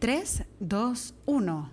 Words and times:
3, 0.00 0.44
2, 0.60 1.14
1. 1.26 1.70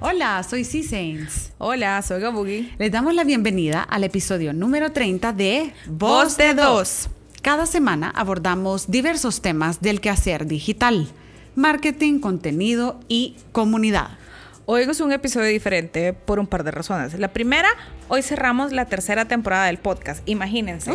Hola, 0.00 0.42
soy 0.42 0.64
C 0.64 0.82
Saints. 0.82 1.52
Hola, 1.56 2.02
soy 2.02 2.20
Gabugi. 2.20 2.74
Les 2.78 2.92
damos 2.92 3.14
la 3.14 3.24
bienvenida 3.24 3.82
al 3.82 4.04
episodio 4.04 4.52
número 4.52 4.92
30 4.92 5.32
de 5.32 5.72
Voz 5.86 6.36
de 6.36 6.52
Dos. 6.52 7.08
Cada 7.40 7.64
semana 7.64 8.10
abordamos 8.10 8.90
diversos 8.90 9.40
temas 9.40 9.80
del 9.80 10.02
quehacer 10.02 10.46
digital, 10.46 11.08
marketing, 11.54 12.18
contenido 12.18 13.00
y 13.08 13.36
comunidad. 13.52 14.18
Hoy 14.66 14.84
es 14.84 15.00
un 15.00 15.12
episodio 15.12 15.48
diferente 15.48 16.14
por 16.14 16.38
un 16.38 16.46
par 16.46 16.64
de 16.64 16.70
razones. 16.70 17.18
La 17.18 17.28
primera, 17.28 17.68
hoy 18.08 18.22
cerramos 18.22 18.72
la 18.72 18.86
tercera 18.86 19.26
temporada 19.26 19.66
del 19.66 19.76
podcast. 19.76 20.26
Imagínense. 20.26 20.90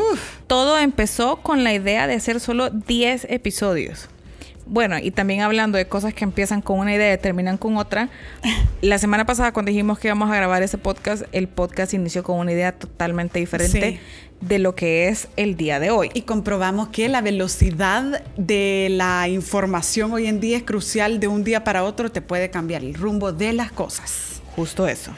Todo 0.48 0.80
empezó 0.80 1.38
con 1.38 1.64
la 1.64 1.71
idea 1.71 2.08
de 2.08 2.16
hacer 2.16 2.40
solo 2.40 2.71
10 2.71 3.28
episodios. 3.30 4.10
Bueno, 4.66 4.98
y 4.98 5.12
también 5.12 5.42
hablando 5.42 5.78
de 5.78 5.88
cosas 5.88 6.16
que 6.16 6.24
empiezan 6.24 6.64
con 6.64 6.79
una 6.79 6.96
idea 6.96 7.14
y 7.14 7.18
terminan 7.20 7.60
con 7.60 7.78
otra. 7.78 8.10
La 8.82 8.98
semana 8.98 9.28
pasada 9.28 9.52
cuando 9.52 9.70
dijimos 9.70 10.00
que 10.00 10.07
íbamos 10.07 10.32
a 10.32 10.36
grabar 10.36 10.64
ese 10.64 10.79
podcast, 10.79 11.24
el 11.32 11.48
podcast 11.48 11.93
inició 11.93 12.24
con 12.24 12.40
una 12.40 12.51
idea 12.51 12.71
totalmente 12.71 13.38
diferente 13.38 14.00
de 14.42 14.60
lo 14.60 14.75
que 14.75 15.07
es 15.07 15.28
el 15.36 15.56
día 15.56 15.79
de 15.79 15.92
hoy. 15.92 16.10
Y 16.14 16.21
comprobamos 16.21 16.89
que 16.89 17.10
la 17.10 17.21
velocidad 17.21 18.24
de 18.38 18.88
la 18.92 19.28
información 19.28 20.14
hoy 20.14 20.28
en 20.28 20.39
día 20.39 20.57
es 20.57 20.64
crucial. 20.64 21.20
De 21.20 21.28
un 21.28 21.43
día 21.43 21.64
para 21.64 21.84
otro 21.84 22.12
te 22.12 22.21
puede 22.21 22.50
cambiar 22.50 22.84
el 22.84 22.93
rumbo 22.93 23.32
de 23.32 23.54
las 23.54 23.71
cosas. 23.71 24.42
Justo 24.56 24.88
eso. 24.88 25.12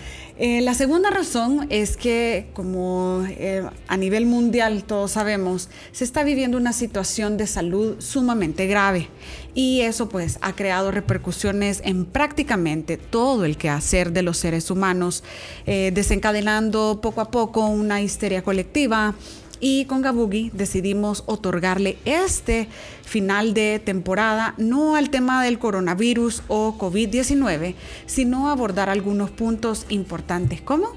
Eh, 0.43 0.59
la 0.61 0.73
segunda 0.73 1.11
razón 1.11 1.67
es 1.69 1.97
que, 1.97 2.47
como 2.53 3.23
eh, 3.29 3.63
a 3.87 3.95
nivel 3.95 4.25
mundial 4.25 4.83
todos 4.83 5.11
sabemos, 5.11 5.69
se 5.91 6.03
está 6.03 6.23
viviendo 6.23 6.57
una 6.57 6.73
situación 6.73 7.37
de 7.37 7.45
salud 7.45 7.97
sumamente 7.99 8.65
grave. 8.65 9.09
Y 9.53 9.81
eso 9.81 10.09
pues 10.09 10.39
ha 10.41 10.53
creado 10.53 10.89
repercusiones 10.89 11.83
en 11.85 12.05
prácticamente 12.05 12.97
todo 12.97 13.45
el 13.45 13.55
quehacer 13.55 14.13
de 14.13 14.23
los 14.23 14.39
seres 14.39 14.71
humanos, 14.71 15.23
eh, 15.67 15.91
desencadenando 15.93 17.01
poco 17.03 17.21
a 17.21 17.29
poco 17.29 17.67
una 17.67 18.01
histeria 18.01 18.41
colectiva, 18.41 19.13
y 19.61 19.85
con 19.85 20.01
Gabugi 20.01 20.49
decidimos 20.53 21.23
otorgarle 21.27 21.97
este 22.03 22.67
final 23.03 23.53
de 23.53 23.79
temporada 23.79 24.55
no 24.57 24.95
al 24.95 25.09
tema 25.11 25.43
del 25.43 25.59
coronavirus 25.59 26.43
o 26.47 26.77
COVID-19, 26.77 27.75
sino 28.07 28.49
abordar 28.49 28.89
algunos 28.89 29.29
puntos 29.29 29.85
importantes 29.89 30.59
como 30.61 30.89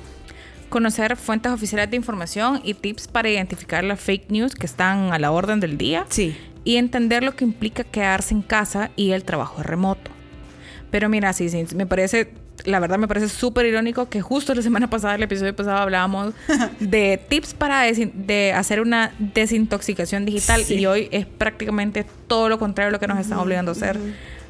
conocer 0.70 1.16
fuentes 1.16 1.52
oficiales 1.52 1.88
de 1.90 1.96
información 1.96 2.60
y 2.64 2.74
tips 2.74 3.06
para 3.06 3.28
identificar 3.28 3.84
las 3.84 4.00
fake 4.00 4.30
news 4.30 4.56
que 4.56 4.66
están 4.66 5.12
a 5.12 5.20
la 5.20 5.30
orden 5.30 5.60
del 5.60 5.78
día. 5.78 6.04
Sí. 6.08 6.36
Y 6.64 6.76
entender 6.76 7.22
lo 7.22 7.36
que 7.36 7.44
implica 7.44 7.84
quedarse 7.84 8.34
en 8.34 8.42
casa 8.42 8.90
y 8.96 9.12
el 9.12 9.22
trabajo 9.22 9.62
remoto. 9.62 10.10
Pero 10.90 11.08
mira, 11.08 11.32
sí, 11.32 11.48
sí, 11.48 11.64
me 11.76 11.86
parece 11.86 12.32
la 12.64 12.80
verdad 12.80 12.98
me 12.98 13.06
parece 13.06 13.28
súper 13.28 13.66
irónico 13.66 14.08
que 14.08 14.20
justo 14.20 14.54
la 14.54 14.62
semana 14.62 14.88
pasada, 14.88 15.14
el 15.14 15.22
episodio 15.22 15.54
pasado, 15.54 15.78
hablábamos 15.78 16.34
de 16.80 17.20
tips 17.28 17.54
para 17.54 17.82
de 17.82 18.52
hacer 18.52 18.80
una 18.80 19.12
desintoxicación 19.18 20.24
digital 20.24 20.62
y 20.68 20.86
hoy 20.86 21.08
es 21.12 21.26
prácticamente 21.26 22.06
todo 22.26 22.48
lo 22.48 22.58
contrario 22.58 22.88
de 22.88 22.92
lo 22.92 23.00
que 23.00 23.06
nos 23.06 23.18
están 23.18 23.38
obligando 23.38 23.72
a 23.72 23.74
hacer. 23.74 23.98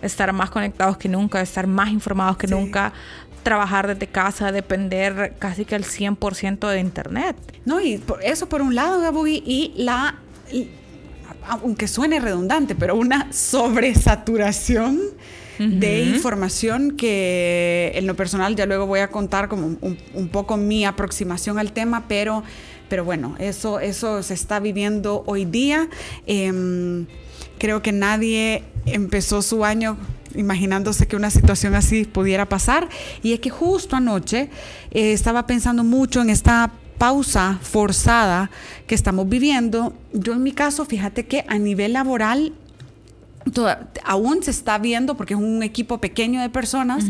Estar 0.03 0.33
más 0.33 0.51
conectados 0.51 0.99
que 0.99 1.09
nunca, 1.09 1.41
estar 1.41 1.67
más 1.67 1.91
informados 1.91 2.37
que 2.37 2.47
nunca, 2.47 2.93
trabajar 3.43 3.87
desde 3.87 4.07
casa, 4.07 4.53
depender 4.53 5.35
casi 5.39 5.65
que 5.65 5.75
al 5.75 5.85
100% 5.85 6.69
de 6.69 6.79
Internet. 6.79 7.37
No, 7.65 7.81
y 7.81 8.03
eso 8.23 8.49
por 8.49 8.61
un 8.61 8.75
lado, 8.75 9.01
Gabugi, 9.01 9.43
y 9.47 9.73
la 9.77 10.17
aunque 11.47 11.89
suene 11.89 12.21
redundante, 12.21 12.75
pero 12.75 12.97
una 12.97 13.33
sobresaturación 13.33 15.01
de 15.59 16.03
información 16.05 16.93
que 16.93 17.93
en 17.95 18.07
lo 18.07 18.15
personal 18.17 18.57
ya 18.57 18.67
luego 18.67 18.87
voy 18.87 19.01
a 19.01 19.09
contar 19.09 19.49
como 19.49 19.77
un, 19.81 20.29
poco 20.29 20.57
mi 20.57 20.85
aproximación 20.85 21.59
al 21.59 21.73
tema, 21.73 22.05
pero, 22.09 22.43
pero 22.89 23.05
bueno, 23.05 23.37
eso, 23.39 23.81
eso 23.81 24.23
se 24.23 24.35
está 24.35 24.61
viviendo 24.61 25.23
hoy 25.27 25.45
día. 25.45 25.89
Em, 26.27 27.07
creo 27.59 27.83
que 27.83 27.93
nadie 27.93 28.63
empezó 28.87 29.43
su 29.43 29.65
año 29.65 29.97
imaginándose 30.35 31.07
que 31.07 31.17
una 31.17 31.31
situación 31.31 31.75
así 31.75 32.05
pudiera 32.05 32.49
pasar. 32.49 32.89
Y 33.23 33.33
es 33.33 33.41
que 33.41 33.51
justo 33.51 33.97
anoche 33.97 34.51
eh, 34.91 35.13
estaba 35.13 35.47
pensando 35.47 35.85
mucho 35.85 36.21
en 36.21 36.31
esta 36.31 36.73
pausa 36.99 37.59
forzada 37.63 38.51
que 38.87 38.95
estamos 38.95 39.29
viviendo. 39.29 39.95
Yo 40.13 40.35
en 40.35 40.43
mi 40.43 40.53
caso, 40.53 40.85
fíjate 40.85 41.27
que 41.27 41.45
a 41.49 41.59
nivel 41.59 41.95
laboral 41.95 42.53
aún 44.05 44.43
se 44.43 44.51
está 44.51 44.79
viendo, 44.79 45.17
porque 45.17 45.35
es 45.35 45.41
un 45.41 45.63
equipo 45.63 45.99
pequeño 45.99 46.41
de 46.41 46.49
personas, 46.49 47.05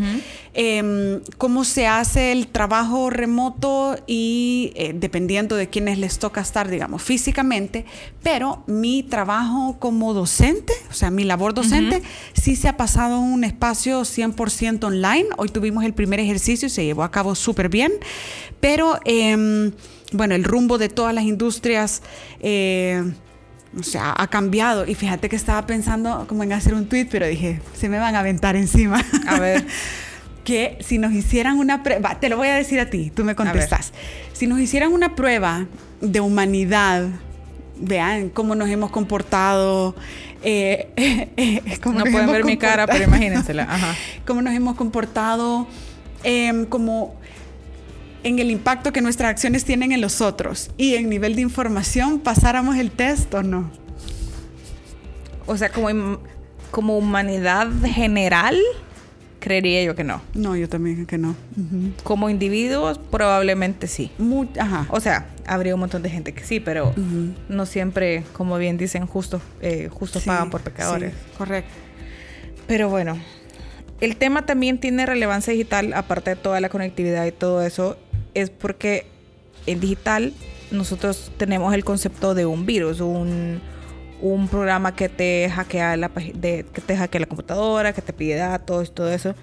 em, 0.53 1.21
cómo 1.39 1.65
se 1.65 1.87
hace 1.87 2.33
el 2.33 2.49
trabajo 2.49 3.11
remoto 3.11 3.97
y 4.07 4.73
eh, 4.75 4.93
dependiendo 4.95 5.57
de 5.57 5.69
quiénes 5.69 5.99
les 5.99 6.19
toca 6.19 6.41
estar, 6.41 6.69
digamos, 6.69 7.03
físicamente, 7.03 7.85
pero 8.23 8.65
mi 8.67 9.03
trabajo 9.03 9.77
como 9.79 10.13
docente, 10.15 10.73
o 10.91 10.95
sea, 10.95 11.11
mi 11.11 11.25
labor 11.25 11.55
docente, 11.55 12.03
sí 12.33 12.57
se 12.57 12.69
ha 12.69 12.77
pasado 12.77 13.19
en 13.19 13.33
un 13.33 13.45
espacio 13.45 14.05
100% 14.05 14.85
online. 14.85 15.27
Hoy 15.37 15.49
tuvimos 15.49 15.85
el 15.85 15.95
primer 15.95 16.21
ejercicio 16.21 16.67
y 16.67 16.71
se 16.71 16.85
llevó 16.85 17.05
a 17.05 17.11
cabo 17.11 17.35
súper 17.35 17.69
bien, 17.69 17.93
pero 18.61 18.99
em, 19.05 19.73
bueno, 20.13 20.35
el 20.35 20.45
rumbo 20.45 20.79
de 20.79 20.89
todas 20.89 21.15
las 21.15 21.25
industrias 21.25 22.03
eh, 22.41 23.03
o 23.79 23.83
sea, 23.83 24.15
ha 24.17 24.27
cambiado. 24.29 24.87
Y 24.87 24.95
fíjate 24.95 25.29
que 25.29 25.37
estaba 25.37 25.67
pensando 25.67 26.27
como 26.29 26.43
en 26.43 26.53
hacer 26.53 26.75
un 26.75 26.87
tweet, 26.87 27.07
pero 27.11 27.27
dije, 27.27 27.61
se 27.75 27.89
me 27.89 27.99
van 27.99 28.15
a 28.15 28.21
aventar 28.21 28.57
encima. 28.57 29.05
A 29.27 29.39
ver. 29.39 29.67
que 30.45 30.77
si 30.81 30.99
nos 30.99 31.13
hicieran 31.13 31.59
una 31.59 31.83
prueba, 31.83 32.21
te 32.21 32.29
lo 32.29 32.37
voy 32.37 32.49
a 32.49 32.55
decir 32.55 32.79
a 32.79 32.91
ti, 32.91 33.11
tú 33.11 33.25
me 33.25 33.35
contestas. 33.35 33.93
Si 34.35 34.47
nos 34.47 34.61
hicieran 34.61 34.93
una 34.93 35.17
prueba 35.17 35.67
de 36.01 36.21
humanidad, 36.21 37.09
vean 37.81 38.29
cómo 38.29 38.55
nos 38.55 38.69
hemos 38.69 38.91
comportado. 38.91 39.97
Eh, 40.43 40.89
eh, 41.37 41.63
no 41.85 42.05
pueden 42.05 42.31
ver 42.31 42.45
mi 42.45 42.59
cara, 42.59 42.87
pero 42.87 43.05
imagínensela. 43.05 43.63
Ajá. 43.65 43.95
cómo 44.27 44.43
nos 44.43 44.53
hemos 44.55 44.77
comportado 44.77 45.67
em, 46.23 46.67
como 46.67 47.15
en 48.25 48.39
el 48.39 48.51
impacto 48.51 48.93
que 48.93 49.01
nuestras 49.01 49.31
acciones 49.31 49.65
tienen 49.65 49.93
en 49.93 50.01
los 50.01 50.21
otros 50.21 50.71
y 50.77 50.95
en 50.95 51.09
nivel 51.09 51.37
de 51.37 51.43
información 51.43 52.19
pasáramos 52.19 52.77
el 52.77 52.91
test 52.91 53.33
o 53.35 53.43
no. 53.43 53.71
O 55.47 55.57
sea, 55.57 55.69
como, 55.69 56.19
como 56.71 56.97
humanidad 56.97 57.69
general, 57.85 58.59
creería 59.41 59.83
yo 59.85 59.95
que 59.95 60.05
no. 60.05 60.23
No, 60.33 60.57
yo 60.57 60.71
también 60.71 61.05
que 61.05 61.19
no. 61.19 61.37
Como 62.03 62.31
individuos, 62.31 62.99
probablemente 62.99 63.87
sí. 63.87 64.11
ajá. 64.59 64.87
O 64.89 65.01
sea, 65.01 65.27
habría 65.47 65.75
un 65.75 65.81
montón 65.81 66.03
de 66.03 66.09
gente 66.09 66.33
que 66.33 66.45
sí, 66.45 66.61
pero 66.61 66.95
no 67.51 67.67
siempre, 67.67 68.25
como 68.33 68.57
bien 68.57 68.79
dicen, 68.79 69.07
justo, 69.07 69.43
eh, 69.61 69.91
justo 69.93 70.19
pagan 70.21 70.49
por 70.49 70.63
pecadores. 70.63 71.13
correcto. 71.37 71.71
Pero 72.67 72.89
bueno, 72.89 73.19
el 74.01 74.17
tema 74.17 74.47
también 74.47 74.79
tiene 74.79 75.05
relevancia 75.05 75.53
digital, 75.53 75.93
aparte 75.93 76.31
de 76.31 76.37
toda 76.37 76.61
la 76.61 76.71
conectividad 76.71 77.27
y 77.27 77.33
todo 77.33 77.63
eso, 77.63 77.99
es 78.35 78.51
porque 78.51 79.07
en 79.67 79.81
digital 79.81 80.33
nosotros 80.71 81.33
tenemos 81.37 81.73
el 81.75 81.85
concepto 81.85 82.35
de 82.35 82.47
un 82.47 82.67
virus, 82.67 83.01
un, 83.01 83.61
programa 84.51 84.97
que 84.97 85.11
te 85.11 85.51
hackea 85.51 85.97
la 85.97 86.11
de, 86.35 86.65
que 86.73 86.81
te 86.81 86.97
hackea 86.97 87.21
la 87.21 87.27
computadora, 87.27 87.93
que 87.93 88.01
te 88.01 88.13
pide 88.13 88.37
datos 88.37 88.89
y 88.89 88.91
todo 88.91 89.13
eso. 89.13 89.35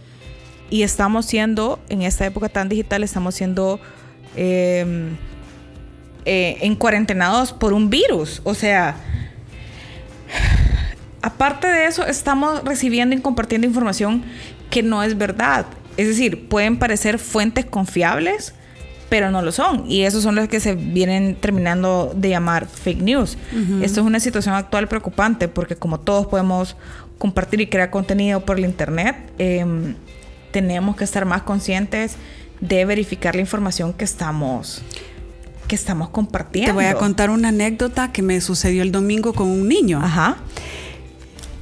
Y 0.71 0.83
estamos 0.83 1.25
siendo, 1.25 1.79
en 1.89 2.01
esta 2.01 2.25
época 2.25 2.49
tan 2.49 2.67
digital, 2.69 3.03
estamos 3.03 3.35
siendo 3.35 3.79
em, 4.35 5.17
eh, 6.25 6.57
encuarentenados 6.61 7.53
por 7.53 7.73
un 7.73 7.89
virus. 7.89 8.41
O 8.43 8.55
sea, 8.55 8.95
aparte 11.21 11.67
de 11.67 11.85
eso, 11.85 12.05
estamos 12.07 12.63
recibiendo 12.63 13.15
y 13.15 13.21
compartiendo 13.21 13.67
información 13.67 14.23
que 14.69 14.81
no 14.81 15.03
es 15.03 15.17
verdad. 15.17 15.65
Es 15.97 16.07
decir, 16.07 16.47
pueden 16.47 16.79
parecer 16.79 17.19
fuentes 17.19 17.65
confiables, 17.65 18.55
pero 19.11 19.29
no 19.29 19.41
lo 19.41 19.51
son. 19.51 19.83
Y 19.91 20.03
esos 20.03 20.23
son 20.23 20.35
los 20.35 20.47
que 20.47 20.61
se 20.61 20.73
vienen 20.73 21.35
terminando 21.35 22.13
de 22.15 22.29
llamar 22.29 22.65
fake 22.65 23.01
news. 23.01 23.37
Esto 23.81 23.99
es 23.99 24.07
una 24.07 24.21
situación 24.21 24.55
actual 24.55 24.87
preocupante 24.87 25.49
porque 25.49 25.75
como 25.75 25.99
todos 25.99 26.27
podemos 26.27 26.77
compartir 27.17 27.59
y 27.59 27.67
crear 27.67 27.89
contenido 27.89 28.45
por 28.45 28.57
el 28.57 28.63
Internet, 28.63 29.17
em, 29.37 29.95
tenemos 30.51 30.95
que 30.95 31.03
estar 31.03 31.25
más 31.25 31.41
conscientes 31.41 32.15
de 32.61 32.85
verificar 32.85 33.35
la 33.35 33.41
información 33.41 33.91
que 33.91 34.05
estamos 34.05 34.81
que 35.67 35.75
estamos 35.75 36.07
compartiendo. 36.07 36.71
Te 36.71 36.73
voy 36.73 36.85
a 36.85 36.95
contar 36.95 37.31
una 37.31 37.49
anécdota 37.49 38.13
que 38.13 38.21
me 38.21 38.39
sucedió 38.39 38.81
el 38.81 38.93
domingo 38.93 39.33
con 39.33 39.47
un 39.47 39.67
niño. 39.67 39.99
Ajá. 40.01 40.37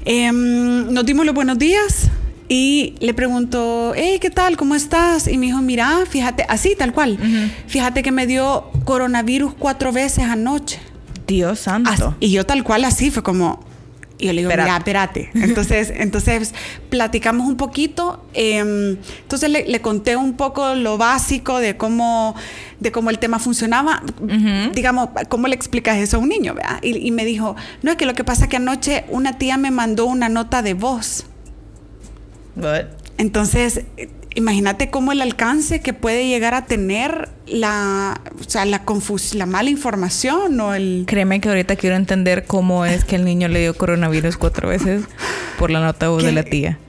Em, 0.06 0.94
nos 0.94 1.04
dimos 1.04 1.26
los 1.26 1.34
buenos 1.34 1.58
días 1.58 2.12
y 2.52 2.96
le 3.00 3.14
preguntó, 3.14 3.94
hey, 3.96 4.18
¿qué 4.20 4.32
tal? 4.32 4.58
¿Cómo 4.58 4.74
estás? 4.74 5.28
Y 5.28 5.38
me 5.38 5.46
dijo, 5.46 5.62
mira, 5.62 6.00
fíjate, 6.10 6.46
así, 6.50 6.76
tal 6.76 6.94
cual. 6.94 7.20
Fíjate 7.68 8.02
que 8.02 8.12
me 8.12 8.26
dio 8.26 8.72
coronavirus 8.86 9.54
cuatro 9.54 9.92
veces 9.92 10.26
anoche. 10.26 10.80
Dios 11.28 11.60
santo. 11.60 12.16
y 12.20 12.32
yo 12.32 12.48
tal 12.48 12.64
cual 12.64 12.86
así 12.86 13.12
fue 13.12 13.22
como, 13.22 13.64
y 14.18 14.26
yo 14.26 14.34
le 14.34 14.42
digo, 14.42 14.50
mira, 14.50 14.76
espérate. 14.76 15.30
Entonces, 15.36 15.94
entonces 15.96 16.56
platicamos 16.90 17.48
un 17.48 17.56
poquito. 17.56 18.26
Em, 18.34 18.98
entonces 19.22 19.50
le, 19.50 19.82
conté 19.82 20.18
un 20.18 20.34
poco 20.34 20.74
lo 20.74 20.98
básico 20.98 21.60
de 21.60 21.78
cómo, 21.78 22.36
de 22.80 22.92
cómo 22.92 23.12
el 23.12 23.20
tema 23.20 23.38
funcionaba. 23.38 24.02
Digamos, 24.74 25.10
¿cómo 25.30 25.48
le 25.48 25.56
explicas 25.56 25.98
eso 25.98 26.18
a 26.18 26.20
un 26.20 26.30
niño? 26.30 26.56
Y, 26.82 26.98
y, 26.98 27.12
me 27.12 27.26
dijo, 27.26 27.56
no, 27.84 27.92
es 27.92 27.98
que 27.98 28.08
lo 28.08 28.16
que 28.16 28.24
pasa 28.24 28.46
es 28.46 28.50
que 28.50 28.58
anoche 28.58 29.06
una 29.10 29.38
tía 29.38 29.58
me 29.58 29.70
mandó 29.70 30.06
una 30.06 30.28
nota 30.30 30.64
de 30.64 30.74
voz. 30.74 31.26
Entonces, 33.18 33.82
imagínate 34.36 34.90
cómo 34.90 35.12
el 35.12 35.22
alcance 35.22 35.82
que 35.82 35.94
puede 35.94 36.28
llegar 36.28 36.54
a 36.54 36.66
tener 36.66 37.30
la, 37.48 38.22
o 38.40 38.50
sea, 38.50 38.66
la, 38.66 38.84
la 39.34 39.46
mala 39.46 39.70
información 39.70 40.60
o 40.60 40.74
el... 40.74 41.04
Créeme 41.08 41.42
que 41.42 41.50
ahorita 41.50 41.76
quiero 41.76 41.96
entender 41.96 42.46
cómo 42.46 42.86
es 42.86 43.04
que 43.04 43.16
el 43.16 43.26
niño 43.26 43.48
le 43.48 43.60
dio 43.60 43.76
coronavirus 43.76 44.38
cuatro 44.38 44.70
veces 44.70 45.04
por 45.58 45.72
la 45.72 45.82
nota 45.82 46.10
voz 46.10 46.24
de 46.24 46.32
la 46.32 46.44
tía. 46.44 46.80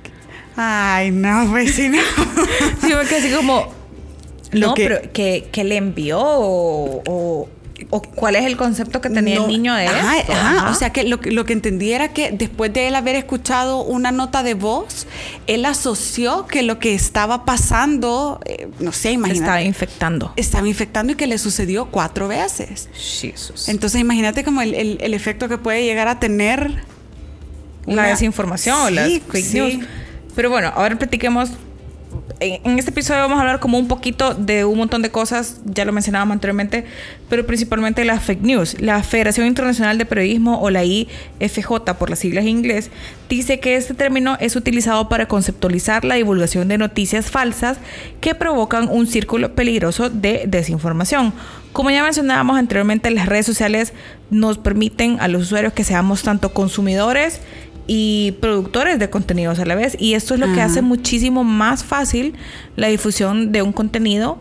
Ay, 0.57 1.11
no, 1.11 1.51
vecino. 1.53 1.99
sí, 2.81 2.93
porque 2.93 3.17
así 3.17 3.31
como... 3.31 3.73
no, 4.53 4.75
pero 4.75 5.01
que, 5.13 5.49
que 5.51 5.65
le 5.65 5.77
envió 5.77 6.21
o 6.21 7.03
o 7.07 7.49
cuál 7.89 8.37
es 8.37 8.45
el 8.45 8.57
concepto 8.57 9.01
que 9.01 9.11
tenía 9.11 9.37
el 9.37 9.47
niño 9.47 9.75
de 9.75 9.87
ajá, 9.87 10.71
O 10.71 10.75
sea, 10.75 10.91
que 10.91 11.05
lo, 11.05 11.21
que 11.21 11.53
entendí 11.53 11.93
era 11.93 12.13
que 12.13 12.31
después 12.33 12.73
de 12.73 12.89
él 12.89 12.95
haber 12.95 13.17
escuchado 13.17 13.83
una 13.83 14.13
nota 14.13 14.43
de 14.43 14.55
voz, 14.55 15.07
él 15.47 15.65
asoció 15.65 16.47
que 16.47 16.63
lo 16.63 16.79
que 16.79 16.95
estaba 16.95 17.45
pasando, 17.45 18.41
eh, 18.45 18.69
no 18.79 18.93
sé, 18.93 19.13
imagínate. 19.13 19.41
Estaba 19.41 19.63
infectando. 19.63 20.33
Estaba 20.37 20.69
infectando 20.69 21.13
y 21.13 21.17
que 21.17 21.27
le 21.27 21.39
sucedió 21.39 21.87
cuatro 21.87 22.29
veces. 22.29 22.89
Jesus. 22.95 23.69
Entonces, 23.69 24.01
imagínate 24.01 24.45
como 24.45 24.63
el, 24.63 24.75
el, 24.75 25.15
efecto 25.15 25.49
que 25.49 25.59
puede 25.59 25.85
llegar 25.85 26.09
a 26.09 26.21
tener. 26.21 26.85
La 27.87 28.05
desinformación 28.05 28.77
o 28.83 28.91
las 28.91 29.11
fake 29.31 29.55
news. 29.55 29.79
Pero 30.37 30.51
bueno, 30.51 30.73
ahora 30.75 30.97
platiquemos 30.97 31.51
en, 32.41 32.79
este 32.79 32.91
episodio 32.91 33.21
vamos 33.21 33.37
a 33.37 33.43
hablar 33.43 33.61
como 33.61 33.79
un 33.79 33.87
poquito 33.87 34.35
de 34.35 34.65
un 34.65 34.79
montón 34.79 35.03
de 35.03 35.11
cosas, 35.11 35.61
ya 35.67 35.85
lo 35.85 35.93
mencionábamos 35.93 36.33
anteriormente, 36.33 36.87
pero 37.29 37.47
principalmente 37.47 38.03
las 38.05 38.23
fake 38.23 38.41
news. 38.41 38.81
La 38.81 39.03
Federación 39.03 39.47
Internacional 39.47 39.99
de 39.99 40.07
Periodismo 40.07 40.61
o 40.61 40.71
la 40.71 40.83
IFJ 40.83 41.69
por 41.99 42.09
las 42.09 42.21
siglas 42.21 42.45
en 42.45 42.49
inglés 42.49 42.91
dice 43.29 43.61
que 43.61 43.77
este 43.77 43.93
término 43.93 44.39
es 44.41 44.57
utilizado 44.57 45.09
para 45.11 45.27
conceptualizar 45.27 46.05
la 46.05 46.15
divulgación 46.15 46.69
de 46.69 46.79
noticias 46.79 47.31
falsas 47.31 47.77
que 48.23 48.35
provocan 48.35 48.89
un 48.89 49.07
círculo 49.07 49.55
peligroso 49.55 50.09
de 50.09 50.45
desinformación. 50.47 51.35
Como 51.73 51.91
ya 51.91 52.03
mencionábamos 52.03 52.59
anteriormente, 52.59 53.11
las 53.11 53.27
redes 53.27 53.47
sociales 53.47 53.93
nos 54.31 54.59
permiten 54.59 55.21
a 55.21 55.29
los 55.29 55.43
usuarios 55.43 55.73
que 55.73 55.85
seamos 55.85 56.23
tanto 56.23 56.53
consumidores 56.53 57.41
y 57.87 58.33
productores 58.41 58.99
de 58.99 59.11
contenidos 59.11 59.59
a 59.59 59.65
la 59.65 59.75
vez. 59.75 59.97
Y 59.99 60.15
esto 60.15 60.35
es 60.35 60.41
lo 60.41 60.53
que 60.53 60.61
hace 60.61 60.83
muchísimo 60.83 61.45
más 61.45 61.85
fácil 61.85 62.35
la 62.77 62.89
difusión 62.89 63.53
de 63.53 63.63
un 63.63 63.73
contenido 63.73 64.39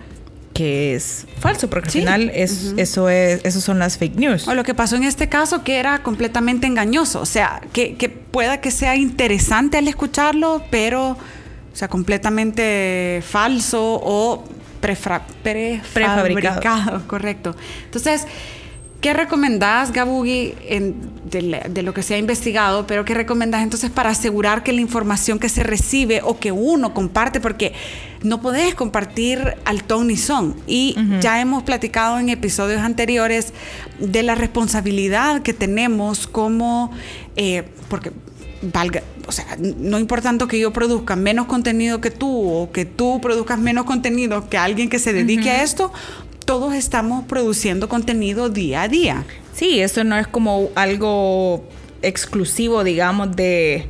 que 0.53 0.95
es 0.95 1.25
falso, 1.39 1.69
porque 1.69 1.87
al 1.87 1.91
final 1.91 2.31
es, 2.33 2.73
eso 2.75 3.07
es, 3.07 3.39
eso 3.45 3.61
son 3.61 3.79
las 3.79 3.97
fake 3.97 4.17
news. 4.17 4.47
O 4.47 4.55
lo 4.55 4.63
que 4.63 4.73
pasó 4.73 4.97
en 4.97 5.03
este 5.03 5.29
caso 5.29 5.63
que 5.63 5.77
era 5.77 6.03
completamente 6.03 6.67
engañoso, 6.67 7.21
o 7.21 7.25
sea, 7.25 7.61
que, 7.71 7.95
que 7.95 8.09
pueda 8.09 8.59
que 8.59 8.71
sea 8.71 8.95
interesante 8.95 9.77
al 9.77 9.87
escucharlo, 9.87 10.63
pero, 10.69 11.11
o 11.11 11.75
sea, 11.75 11.87
completamente 11.87 13.23
falso 13.25 14.01
o 14.03 14.43
prefabricado. 14.81 17.03
Correcto. 17.07 17.55
Entonces, 17.85 18.25
¿Qué 19.01 19.13
recomendás, 19.13 19.93
Gabugi, 19.93 20.55
de, 21.29 21.83
lo 21.83 21.93
que 21.93 22.03
se 22.03 22.15
ha 22.15 22.17
investigado, 22.17 22.85
pero 22.85 23.05
qué 23.05 23.13
recomendás 23.13 23.63
entonces 23.63 23.89
para 23.89 24.09
asegurar 24.09 24.61
que 24.61 24.73
la 24.73 24.81
información 24.81 25.39
que 25.39 25.47
se 25.47 25.63
recibe 25.63 26.21
o 26.21 26.37
que 26.37 26.51
uno 26.51 26.93
comparte, 26.93 27.39
porque 27.39 27.71
no 28.23 28.41
podés 28.41 28.75
compartir 28.75 29.55
al 29.63 29.83
ton 29.83 30.07
ni 30.07 30.17
son? 30.17 30.53
Y 30.67 30.97
ya 31.21 31.39
hemos 31.39 31.63
platicado 31.63 32.19
en 32.19 32.27
episodios 32.27 32.81
anteriores 32.81 33.53
de 33.99 34.21
la 34.21 34.35
responsabilidad 34.35 35.43
que 35.43 35.53
tenemos 35.53 36.27
como, 36.27 36.91
eh, 37.37 37.63
porque 37.87 38.11
valga, 38.61 39.01
o 39.27 39.31
sea, 39.31 39.45
no 39.57 39.97
importando 39.97 40.49
que 40.49 40.59
yo 40.59 40.73
produzca 40.73 41.15
menos 41.15 41.45
contenido 41.45 42.01
que 42.01 42.11
tú 42.11 42.49
o 42.49 42.71
que 42.73 42.83
tú 42.83 43.21
produzcas 43.21 43.59
menos 43.59 43.85
contenido 43.85 44.49
que 44.49 44.57
alguien 44.57 44.89
que 44.89 44.99
se 44.99 45.13
dedique 45.13 45.49
a 45.49 45.63
esto, 45.63 45.93
todos 46.49 46.73
estamos 46.73 47.25
produciendo 47.25 47.87
contenido 47.87 48.49
día 48.49 48.81
a 48.81 48.87
día. 48.87 49.23
Sí, 49.53 49.81
eso 49.81 50.03
no 50.03 50.17
es 50.17 50.25
como 50.25 50.71
algo 50.73 51.63
exclusivo, 52.01 52.83
digamos, 52.83 53.35
de, 53.35 53.87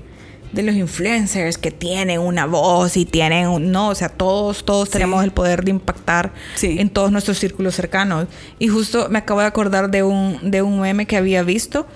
los 0.51 0.75
influencers 0.75 1.57
que 1.57 1.71
tienen 1.71 2.19
una 2.19 2.45
voz 2.45 2.97
y 2.97 3.05
tienen 3.05 3.47
un, 3.47 3.71
no, 3.71 3.87
o 3.87 3.95
sea, 3.95 4.09
todos, 4.09 4.65
todos 4.65 4.89
tenemos 4.89 5.23
el 5.23 5.31
poder 5.31 5.63
de 5.63 5.71
impactar 5.71 6.33
en 6.61 6.89
todos 6.89 7.13
nuestros 7.13 7.39
círculos 7.39 7.75
cercanos. 7.75 8.27
Y 8.59 8.67
justo 8.67 9.07
me 9.09 9.19
acabo 9.19 9.39
de 9.39 9.45
acordar 9.45 9.89
de 9.89 10.03
un, 10.03 10.51
de 10.51 10.61
un 10.61 10.81
meme 10.81 11.05
que 11.05 11.15
había 11.15 11.43
visto 11.43 11.87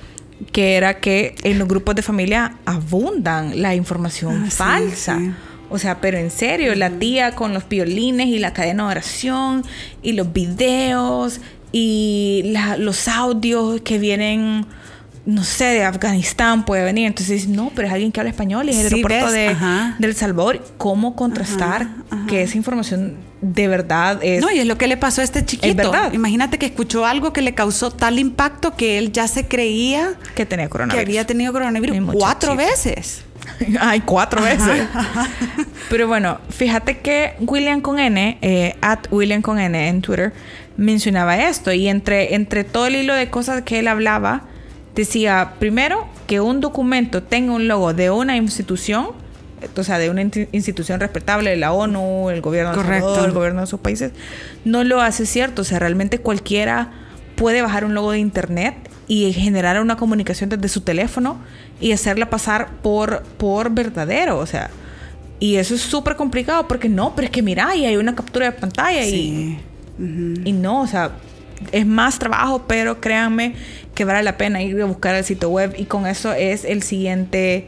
que 0.53 0.77
era 0.77 1.01
que 1.01 1.35
en 1.43 1.59
los 1.59 1.67
grupos 1.67 1.93
de 1.95 2.03
familia 2.03 2.55
abundan 2.63 3.61
la 3.61 3.75
información 3.75 4.45
ah, 4.47 4.49
falsa. 4.49 5.19
O 5.73 5.79
sea, 5.79 5.99
pero 5.99 6.19
en 6.19 6.29
serio, 6.29 6.75
la 6.75 6.91
tía 6.91 7.33
con 7.33 7.51
los 7.51 7.67
violines 7.67 8.27
y 8.27 8.37
la 8.37 8.53
cadena 8.53 8.83
de 8.83 8.91
oración 8.91 9.65
y 10.03 10.11
los 10.11 10.31
videos 10.31 11.41
y 11.71 12.53
los 12.77 13.07
audios 13.07 13.81
que 13.81 13.97
vienen, 13.97 14.67
no 15.25 15.43
sé, 15.43 15.65
de 15.65 15.83
Afganistán 15.83 16.63
puede 16.63 16.83
venir. 16.83 17.07
Entonces, 17.07 17.47
no, 17.47 17.71
pero 17.73 17.87
es 17.87 17.93
alguien 17.95 18.11
que 18.11 18.19
habla 18.19 18.29
español 18.29 18.67
y 18.67 18.69
es 18.69 18.85
el 18.85 18.93
aeropuerto 18.93 19.31
de, 19.31 19.55
del 19.97 20.13
Salvador. 20.13 20.63
¿Cómo 20.77 21.15
contrastar 21.15 21.89
que 22.27 22.43
esa 22.43 22.55
información 22.55 23.17
de 23.41 23.67
verdad 23.67 24.19
es. 24.23 24.41
No, 24.41 24.51
y 24.51 24.59
es 24.59 24.67
lo 24.67 24.77
que 24.77 24.87
le 24.87 24.95
pasó 24.95 25.21
a 25.21 25.23
este 25.23 25.43
chiquito. 25.43 25.67
Es 25.67 25.75
verdad. 25.75 26.13
Imagínate 26.13 26.59
que 26.59 26.67
escuchó 26.67 27.05
algo 27.05 27.33
que 27.33 27.41
le 27.41 27.55
causó 27.55 27.89
tal 27.89 28.19
impacto 28.19 28.75
que 28.75 28.99
él 28.99 29.11
ya 29.11 29.27
se 29.27 29.47
creía 29.47 30.13
que 30.35 30.45
tenía 30.45 30.69
coronavirus. 30.69 31.03
Que 31.03 31.09
había 31.09 31.25
tenido 31.25 31.51
coronavirus 31.51 31.97
cuatro 32.13 32.55
veces. 32.55 33.25
Ay, 33.79 34.01
cuatro 34.01 34.41
veces. 34.41 34.87
Pero 35.89 36.07
bueno, 36.07 36.39
fíjate 36.49 36.99
que 36.99 37.35
William 37.39 37.81
con 37.81 37.99
N, 37.99 38.37
eh, 38.41 38.75
at 38.81 39.07
William 39.11 39.41
con 39.41 39.59
N 39.59 39.87
en 39.87 40.01
Twitter, 40.01 40.33
mencionaba 40.77 41.37
esto. 41.37 41.71
Y 41.71 41.87
entre, 41.87 42.35
entre 42.35 42.63
todo 42.63 42.87
el 42.87 42.95
hilo 42.95 43.13
de 43.13 43.29
cosas 43.29 43.61
que 43.63 43.79
él 43.79 43.87
hablaba, 43.87 44.43
decía, 44.95 45.53
primero, 45.59 46.07
que 46.27 46.39
un 46.39 46.61
documento 46.61 47.23
tenga 47.23 47.53
un 47.53 47.67
logo 47.67 47.93
de 47.93 48.09
una 48.09 48.37
institución, 48.37 49.09
o 49.75 49.83
sea, 49.83 49.97
de 49.97 50.09
una 50.09 50.21
institución 50.21 50.99
respetable, 50.99 51.55
la 51.55 51.73
ONU, 51.73 52.29
el 52.29 52.41
gobierno 52.41 52.71
de 52.73 52.97
el 52.97 53.31
gobierno 53.31 53.61
de 53.61 53.67
sus 53.67 53.79
países, 53.79 54.11
no 54.65 54.83
lo 54.83 55.01
hace 55.01 55.25
cierto. 55.25 55.61
O 55.61 55.65
sea, 55.65 55.79
realmente 55.79 56.19
cualquiera 56.19 56.91
puede 57.35 57.61
bajar 57.61 57.85
un 57.85 57.93
logo 57.93 58.11
de 58.11 58.19
internet 58.19 58.75
y 59.07 59.31
generar 59.33 59.81
una 59.81 59.95
comunicación 59.97 60.49
desde 60.49 60.67
su 60.69 60.81
teléfono 60.81 61.37
y 61.79 61.91
hacerla 61.91 62.29
pasar 62.29 62.69
por, 62.81 63.23
por 63.37 63.69
verdadero, 63.71 64.37
o 64.37 64.45
sea, 64.45 64.69
y 65.39 65.55
eso 65.55 65.75
es 65.75 65.81
súper 65.81 66.15
complicado 66.15 66.67
porque 66.67 66.87
no, 66.87 67.15
pero 67.15 67.25
es 67.25 67.31
que 67.31 67.41
mira, 67.41 67.75
y 67.75 67.85
hay 67.85 67.97
una 67.97 68.15
captura 68.15 68.45
de 68.45 68.51
pantalla 68.53 69.05
y, 69.05 69.59
y 69.99 70.51
no, 70.53 70.81
o 70.81 70.87
sea, 70.87 71.11
es 71.71 71.85
más 71.85 72.19
trabajo, 72.19 72.63
pero 72.67 73.01
créanme 73.01 73.55
que 73.95 74.05
vale 74.05 74.23
la 74.23 74.37
pena 74.37 74.61
ir 74.61 74.81
a 74.81 74.85
buscar 74.85 75.15
el 75.15 75.23
sitio 75.23 75.49
web 75.49 75.75
y 75.77 75.85
con 75.85 76.07
eso 76.07 76.33
es 76.33 76.65
el 76.65 76.81
siguiente, 76.83 77.67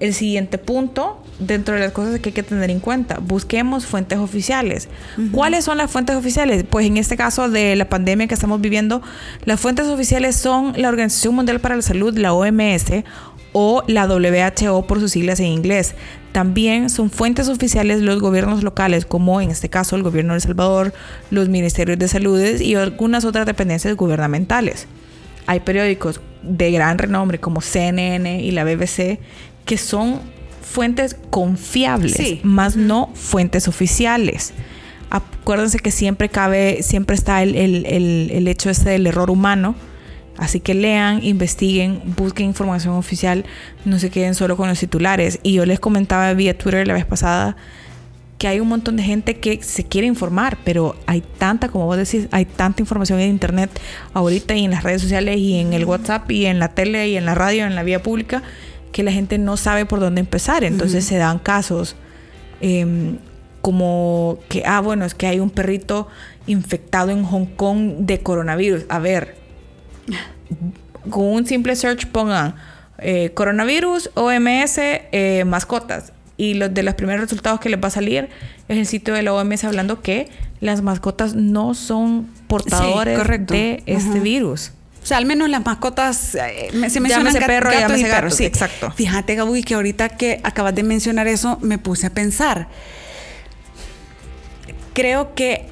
el 0.00 0.14
siguiente 0.14 0.58
punto 0.58 1.17
dentro 1.38 1.74
de 1.74 1.80
las 1.80 1.92
cosas 1.92 2.18
que 2.20 2.30
hay 2.30 2.32
que 2.32 2.42
tener 2.42 2.70
en 2.70 2.80
cuenta. 2.80 3.18
Busquemos 3.20 3.86
fuentes 3.86 4.18
oficiales. 4.18 4.88
¿Cuáles 5.32 5.64
son 5.64 5.78
las 5.78 5.90
fuentes 5.90 6.16
oficiales? 6.16 6.64
Pues 6.68 6.86
en 6.86 6.96
este 6.96 7.16
caso 7.16 7.48
de 7.48 7.76
la 7.76 7.88
pandemia 7.88 8.26
que 8.26 8.34
estamos 8.34 8.60
viviendo, 8.60 9.02
las 9.44 9.60
fuentes 9.60 9.86
oficiales 9.86 10.36
son 10.36 10.72
la 10.76 10.88
Organización 10.88 11.34
Mundial 11.34 11.60
para 11.60 11.76
la 11.76 11.82
Salud, 11.82 12.16
la 12.16 12.32
OMS, 12.32 13.04
o 13.52 13.82
la 13.86 14.06
WHO 14.06 14.86
por 14.86 15.00
sus 15.00 15.12
siglas 15.12 15.40
en 15.40 15.46
inglés. 15.46 15.94
También 16.32 16.90
son 16.90 17.10
fuentes 17.10 17.48
oficiales 17.48 18.02
los 18.02 18.20
gobiernos 18.20 18.62
locales, 18.62 19.06
como 19.06 19.40
en 19.40 19.50
este 19.50 19.68
caso 19.68 19.96
el 19.96 20.02
gobierno 20.02 20.32
de 20.32 20.36
El 20.36 20.42
Salvador, 20.42 20.92
los 21.30 21.48
ministerios 21.48 21.98
de 21.98 22.08
salud 22.08 22.40
y 22.40 22.74
algunas 22.74 23.24
otras 23.24 23.46
dependencias 23.46 23.96
gubernamentales. 23.96 24.86
Hay 25.46 25.60
periódicos 25.60 26.20
de 26.42 26.70
gran 26.70 26.98
renombre 26.98 27.40
como 27.40 27.60
CNN 27.60 28.42
y 28.42 28.50
la 28.50 28.64
BBC 28.64 29.18
que 29.64 29.78
son 29.78 30.20
fuentes 30.68 31.16
confiables, 31.30 32.44
más 32.44 32.76
no 32.76 33.10
fuentes 33.14 33.68
oficiales. 33.68 34.52
Acuérdense 35.10 35.78
que 35.78 35.90
siempre 35.90 36.28
cabe, 36.28 36.82
siempre 36.82 37.16
está 37.16 37.42
el, 37.42 37.54
el, 37.54 38.48
hecho 38.48 38.68
este 38.68 38.90
del 38.90 39.06
error 39.06 39.30
humano. 39.30 39.74
Así 40.36 40.60
que 40.60 40.74
lean, 40.74 41.24
investiguen, 41.24 42.00
busquen 42.16 42.46
información 42.46 42.94
oficial, 42.94 43.44
no 43.84 43.98
se 43.98 44.10
queden 44.10 44.34
solo 44.34 44.56
con 44.56 44.68
los 44.68 44.78
titulares. 44.78 45.40
Y 45.42 45.54
yo 45.54 45.66
les 45.66 45.80
comentaba 45.80 46.32
vía 46.34 46.56
Twitter 46.56 46.86
la 46.86 46.94
vez 46.94 47.06
pasada 47.06 47.56
que 48.36 48.46
hay 48.46 48.60
un 48.60 48.68
montón 48.68 48.96
de 48.96 49.02
gente 49.02 49.38
que 49.38 49.60
se 49.62 49.82
quiere 49.84 50.06
informar, 50.06 50.58
pero 50.64 50.94
hay 51.06 51.22
tanta, 51.22 51.68
como 51.68 51.86
vos 51.86 51.96
decís, 51.96 52.28
hay 52.30 52.44
tanta 52.44 52.80
información 52.82 53.18
en 53.18 53.30
internet 53.30 53.68
ahorita 54.14 54.54
y 54.54 54.64
en 54.64 54.70
las 54.70 54.84
redes 54.84 55.02
sociales 55.02 55.38
y 55.38 55.58
en 55.58 55.72
el 55.72 55.84
WhatsApp 55.84 56.30
y 56.30 56.46
en 56.46 56.60
la 56.60 56.68
tele 56.68 57.08
y 57.08 57.16
en 57.16 57.24
la 57.24 57.34
radio, 57.34 57.66
en 57.66 57.74
la 57.74 57.82
vía 57.82 58.00
pública, 58.00 58.44
que 58.92 59.02
la 59.02 59.12
gente 59.12 59.38
no 59.38 59.56
sabe 59.56 59.86
por 59.86 60.00
dónde 60.00 60.20
empezar. 60.20 60.64
Entonces 60.64 61.04
se 61.04 61.16
dan 61.16 61.38
casos 61.38 61.96
em, 62.60 63.18
como 63.60 64.38
que, 64.48 64.62
ah, 64.66 64.80
bueno, 64.80 65.04
es 65.04 65.14
que 65.14 65.26
hay 65.26 65.40
un 65.40 65.50
perrito 65.50 66.08
infectado 66.46 67.10
en 67.10 67.24
Hong 67.24 67.46
Kong 67.46 67.92
de 68.00 68.20
coronavirus. 68.20 68.84
A 68.88 68.98
ver, 68.98 69.36
con 71.10 71.24
un 71.24 71.46
simple 71.46 71.76
search 71.76 72.06
pongan 72.06 72.54
eh, 72.98 73.30
coronavirus, 73.34 74.10
OMS, 74.14 74.78
eh, 74.78 75.44
mascotas 75.46 76.12
y 76.36 76.54
los 76.54 76.72
de 76.72 76.82
los 76.82 76.94
primeros 76.94 77.22
resultados 77.22 77.60
que 77.60 77.68
les 77.68 77.82
va 77.82 77.88
a 77.88 77.90
salir 77.90 78.28
es 78.68 78.78
el 78.78 78.86
sitio 78.86 79.12
de 79.12 79.22
la 79.22 79.34
OMS 79.34 79.64
hablando 79.64 80.00
que 80.00 80.28
las 80.60 80.82
mascotas 80.82 81.34
no 81.34 81.74
son 81.74 82.28
portadores 82.46 83.18
de 83.46 83.82
este 83.86 84.20
virus. 84.20 84.72
O 85.08 85.12
sea, 85.16 85.16
al 85.16 85.24
menos 85.24 85.48
las 85.48 85.64
mascotas 85.64 86.34
eh, 86.34 86.68
se 86.90 87.00
mencionan 87.00 87.32
gat, 87.32 87.46
perro, 87.46 87.70
gatos 87.70 87.98
y 87.98 88.04
perros. 88.04 88.34
Sí. 88.34 88.44
Exacto. 88.44 88.92
Fíjate, 88.94 89.36
Gaby, 89.36 89.62
que 89.62 89.72
ahorita 89.72 90.10
que 90.10 90.38
acabas 90.44 90.74
de 90.74 90.82
mencionar 90.82 91.26
eso, 91.26 91.56
me 91.62 91.78
puse 91.78 92.08
a 92.08 92.10
pensar. 92.10 92.68
Creo 94.92 95.34
que 95.34 95.64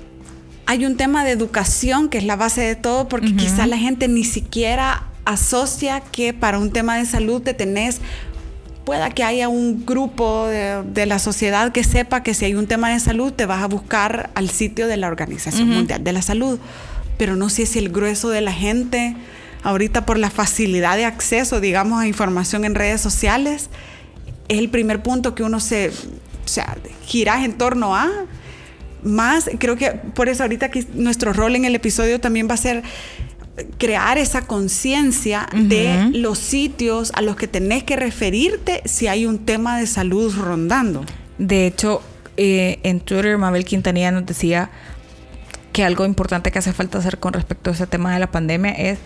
hay 0.65 0.87
un 0.87 0.97
tema 0.97 1.23
de 1.23 1.33
educación 1.33 2.09
que 2.09 2.17
es 2.17 2.25
la 2.25 2.37
base 2.37 2.63
de 2.63 2.77
todo, 2.77 3.09
porque 3.09 3.37
quizás 3.37 3.69
la 3.69 3.77
gente 3.77 4.09
ni 4.09 4.25
siquiera 4.25 5.03
asocia 5.27 6.01
que 6.01 6.33
para 6.33 6.59
un 6.59 6.73
tema 6.73 6.97
de 6.97 7.05
salud 7.05 7.43
te 7.43 7.53
tenés 7.53 8.01
pueda 8.87 9.11
que 9.11 9.23
haya 9.23 9.51
un 9.51 9.85
grupo 9.85 10.47
de, 10.47 11.05
la 11.05 11.19
sociedad 11.19 11.73
que 11.73 11.85
sepa 11.85 12.23
que 12.23 12.33
si 12.33 12.47
hay 12.47 12.55
un 12.55 12.67
tema 12.67 12.89
de 12.89 13.01
salud 13.01 13.35
te 13.35 13.45
vas 13.45 13.63
a 13.63 13.67
buscar 13.67 14.31
al 14.35 14.49
sitio 14.49 14.87
de 14.87 14.97
la 14.97 15.09
Organización 15.09 15.69
Mundial 15.69 16.03
de 16.03 16.13
la 16.15 16.23
Salud. 16.23 16.59
Pero 17.19 17.37
no 17.37 17.49
sé 17.49 17.67
si 17.67 17.79
el 17.79 17.91
grueso 17.91 18.29
de 18.31 18.41
la 18.41 18.53
gente, 18.53 19.17
ahorita 19.63 20.07
por 20.07 20.19
la 20.19 20.31
facilidad 20.31 20.97
de 20.97 21.05
acceso, 21.05 21.61
digamos, 21.61 22.01
a 22.01 22.07
información 22.07 22.65
en 22.65 22.75
redes 22.75 23.01
sociales, 23.01 23.71
es 24.49 24.59
el 24.59 24.69
primer 24.69 25.03
punto 25.03 25.35
que 25.35 25.43
uno 25.43 25.61
se, 25.61 25.89
o 25.89 26.49
sea, 26.49 26.77
gira 27.05 27.45
en 27.45 27.59
torno 27.59 27.97
a. 27.97 28.11
Más, 29.03 29.49
creo 29.59 29.77
que 29.77 29.91
por 29.91 30.29
eso 30.29 30.43
ahorita 30.43 30.67
aquí 30.67 30.85
nuestro 30.95 31.33
rol 31.33 31.55
en 31.55 31.65
el 31.65 31.75
episodio 31.75 32.21
también 32.21 32.49
va 32.49 32.55
a 32.55 32.59
ser 32.59 32.83
crear 33.79 34.19
esa 34.19 34.43
conciencia 34.43 35.49
de 35.53 36.11
los 36.13 36.39
sitios 36.39 37.11
a 37.15 37.23
los 37.23 37.37
que 37.37 37.47
tenés 37.47 37.85
que 37.85 37.97
referirte 37.97 38.83
si 38.85 39.07
hay 39.07 39.27
un 39.27 39.39
tema 39.39 39.79
de 39.79 39.87
salud 39.87 40.35
rondando. 40.37 41.05
De 41.39 41.67
hecho, 41.67 42.03
eh, 42.37 42.79
en 42.83 43.01
Twitter 43.01 43.39
Mabel 43.39 43.65
Quintanilla 43.65 44.11
nos 44.11 44.27
decía 44.27 44.71
que 45.77 45.85
algo 45.85 46.07
importante 46.07 46.51
que 46.51 46.59
hace 46.59 46.73
falta 46.73 46.97
hacer 46.97 47.19
con 47.19 47.35
respecto 47.35 47.69
a 47.69 47.75
ese 47.75 47.87
tema 47.87 48.11
de 48.11 48.19
la 48.19 48.29
pandemia 48.29 48.73
es 48.73 48.99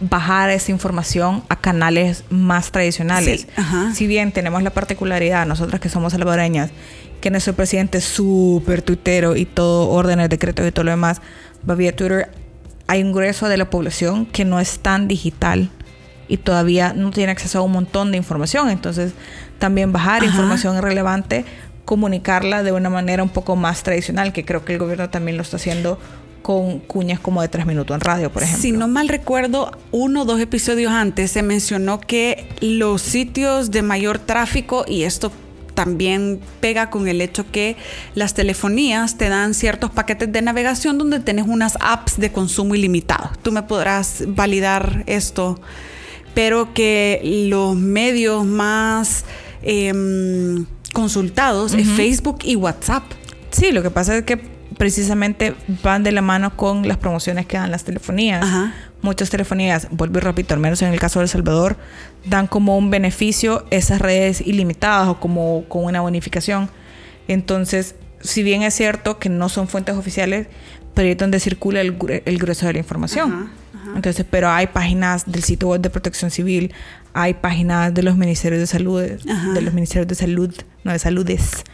bajar 0.00 0.50
esa 0.50 0.72
información 0.72 1.44
a 1.48 1.54
canales 1.54 2.24
más 2.28 2.72
tradicionales. 2.72 3.46
si 3.94 4.08
bien 4.08 4.32
tenemos 4.32 4.64
la 4.64 4.70
particularidad, 4.70 5.46
nosotras 5.46 5.80
que 5.80 5.88
somos 5.88 6.14
salvadoreñas, 6.14 6.70
que 7.20 7.30
nuestro 7.30 7.54
presidente 7.54 7.98
es 7.98 8.04
súper 8.04 8.82
tuitero 8.82 9.36
y 9.36 9.44
todo, 9.44 9.90
órdenes, 9.90 10.28
decretos 10.28 10.66
y 10.66 10.72
todo 10.72 10.86
lo 10.86 10.90
demás, 10.90 11.22
va 11.70 11.76
vía 11.76 11.94
Twitter, 11.94 12.32
hay 12.88 13.04
un 13.04 13.12
grueso 13.12 13.48
de 13.48 13.56
la 13.56 13.70
población 13.70 14.26
que 14.26 14.44
no 14.44 14.58
es 14.58 14.80
tan 14.80 15.06
digital 15.06 15.70
y 16.26 16.38
todavía 16.38 16.94
no 16.94 17.12
tiene 17.12 17.30
acceso 17.30 17.60
a 17.60 17.62
un 17.62 17.70
montón 17.70 18.10
de 18.10 18.16
información. 18.16 18.70
Entonces, 18.70 19.12
también 19.60 19.92
bajar 19.92 20.24
información 20.24 20.76
irrelevante, 20.76 21.44
comunicarla 21.88 22.62
de 22.62 22.72
una 22.72 22.90
manera 22.90 23.22
un 23.22 23.30
poco 23.30 23.56
más 23.56 23.82
tradicional, 23.82 24.34
que 24.34 24.44
creo 24.44 24.62
que 24.62 24.74
el 24.74 24.78
gobierno 24.78 25.08
también 25.08 25.38
lo 25.38 25.42
está 25.42 25.56
haciendo 25.56 25.98
con 26.42 26.80
cuñas 26.80 27.18
como 27.18 27.40
de 27.40 27.48
tres 27.48 27.64
minutos 27.64 27.94
en 27.94 28.02
radio, 28.02 28.30
por 28.30 28.42
ejemplo. 28.42 28.60
Si 28.60 28.72
no 28.72 28.88
mal 28.88 29.08
recuerdo, 29.08 29.72
uno 29.90 30.20
o 30.20 30.24
dos 30.26 30.38
episodios 30.38 30.92
antes 30.92 31.30
se 31.30 31.42
mencionó 31.42 31.98
que 31.98 32.46
los 32.60 33.00
sitios 33.00 33.70
de 33.70 33.80
mayor 33.80 34.18
tráfico, 34.18 34.84
y 34.86 35.04
esto 35.04 35.32
también 35.72 36.40
pega 36.60 36.90
con 36.90 37.08
el 37.08 37.22
hecho 37.22 37.50
que 37.50 37.76
las 38.14 38.34
telefonías 38.34 39.16
te 39.16 39.30
dan 39.30 39.54
ciertos 39.54 39.90
paquetes 39.90 40.30
de 40.30 40.42
navegación 40.42 40.98
donde 40.98 41.20
tienes 41.20 41.46
unas 41.48 41.78
apps 41.80 42.20
de 42.20 42.30
consumo 42.30 42.74
ilimitado. 42.74 43.30
Tú 43.40 43.50
me 43.50 43.62
podrás 43.62 44.24
validar 44.26 45.04
esto, 45.06 45.58
pero 46.34 46.74
que 46.74 47.22
los 47.48 47.76
medios 47.76 48.44
más 48.44 49.24
em, 49.62 50.66
consultados 50.92 51.74
es 51.74 51.88
Facebook 51.88 52.38
y 52.44 52.56
WhatsApp. 52.56 53.04
Sí, 53.50 53.72
lo 53.72 53.82
que 53.82 53.90
pasa 53.90 54.16
es 54.16 54.24
que 54.24 54.36
precisamente 54.76 55.54
van 55.82 56.02
de 56.02 56.12
la 56.12 56.22
mano 56.22 56.56
con 56.56 56.86
las 56.86 56.98
promociones 56.98 57.46
que 57.46 57.56
dan 57.56 57.70
las 57.70 57.84
telefonías. 57.84 58.44
Ajá 58.44 58.74
muchas 59.02 59.30
telefonías, 59.30 59.88
vuelvo 59.90 60.18
y 60.18 60.20
repito, 60.20 60.54
al 60.54 60.60
menos 60.60 60.82
en 60.82 60.92
el 60.92 60.98
caso 60.98 61.20
de 61.20 61.24
El 61.24 61.28
Salvador, 61.28 61.76
dan 62.24 62.46
como 62.46 62.76
un 62.76 62.90
beneficio 62.90 63.64
esas 63.70 64.00
redes 64.00 64.40
ilimitadas 64.40 65.08
o 65.08 65.20
como 65.20 65.64
con 65.68 65.84
una 65.84 66.00
bonificación. 66.00 66.68
Entonces, 67.28 67.94
si 68.20 68.42
bien 68.42 68.62
es 68.62 68.74
cierto 68.74 69.18
que 69.18 69.28
no 69.28 69.48
son 69.48 69.68
fuentes 69.68 69.96
oficiales, 69.96 70.48
pero 70.94 71.08
es 71.08 71.16
donde 71.16 71.38
circula 71.38 71.80
el, 71.80 71.92
grueso 71.92 72.66
de 72.66 72.72
la 72.72 72.78
información. 72.80 73.50
Entonces, 73.94 74.26
pero 74.28 74.50
hay 74.50 74.66
páginas 74.66 75.30
del 75.30 75.44
sitio 75.44 75.68
web 75.68 75.80
de 75.80 75.88
Protección 75.88 76.30
Civil, 76.30 76.74
hay 77.14 77.34
páginas 77.34 77.94
de 77.94 78.02
los 78.02 78.16
ministerios 78.16 78.60
de 78.60 78.66
salud, 78.66 79.00
de 79.00 79.60
los 79.60 79.72
ministerios 79.72 80.08
de 80.08 80.14
salud, 80.14 80.52
no 80.88 80.92
de 80.92 80.98
saludes. 80.98 81.64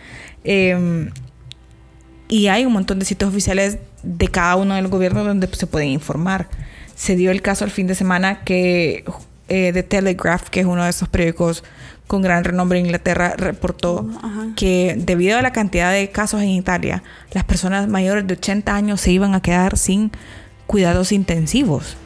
Em, 0.45 1.11
y 2.29 2.49
hay 2.49 2.67
un 2.67 2.73
montón 2.73 2.99
de 2.99 3.05
sitios 3.05 3.31
oficiales 3.31 3.79
de 4.03 4.29
cada 4.29 4.57
uno 4.57 4.75
del 4.75 4.89
gobierno 4.89 5.25
donde 5.25 5.49
se 5.55 5.67
pueden 5.67 5.89
informar 5.89 6.49
se 6.95 7.17
dio 7.17 7.31
el 7.31 7.43
caso 7.43 7.65
el 7.65 7.71
fin 7.71 7.87
de 7.87 7.95
semana 7.95 8.45
que 8.45 9.05
eh, 9.49 9.71
The 9.73 9.83
Telegraph, 9.83 10.49
que 10.49 10.61
es 10.61 10.67
uno 10.67 10.85
de 10.85 10.91
esos 10.91 11.09
periódicos 11.09 11.65
con 12.07 12.23
gran 12.23 12.45
renombre 12.45 12.79
en 12.79 12.87
Inglaterra, 12.87 13.35
reportó 13.37 14.09
que 14.57 14.95
debido 14.99 15.39
a 15.39 15.43
la 15.43 15.53
cantidad 15.53 15.93
de 15.93 16.11
casos 16.11 16.43
en 16.43 16.51
Italia, 16.51 17.03
las 17.33 17.45
personas 17.45 17.89
mayores 17.89 18.27
de 18.27 18.35
80 18.35 18.75
años 18.75 19.01
se 19.01 19.11
iban 19.11 19.35
a 19.35 19.41
quedar 19.41 19.79
sin 19.79 20.13
cuidados 20.67 21.13
intensivos. 21.13 21.97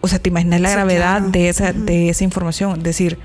O 0.00 0.08
sea, 0.08 0.18
te 0.18 0.30
imaginas 0.30 0.60
la 0.60 0.70
gravedad 0.70 1.20
de, 1.20 1.48
esa, 1.48 1.72
de 1.72 2.08
esa 2.08 2.24
información. 2.24 2.78
Es 2.78 2.84
decir, 2.84 3.18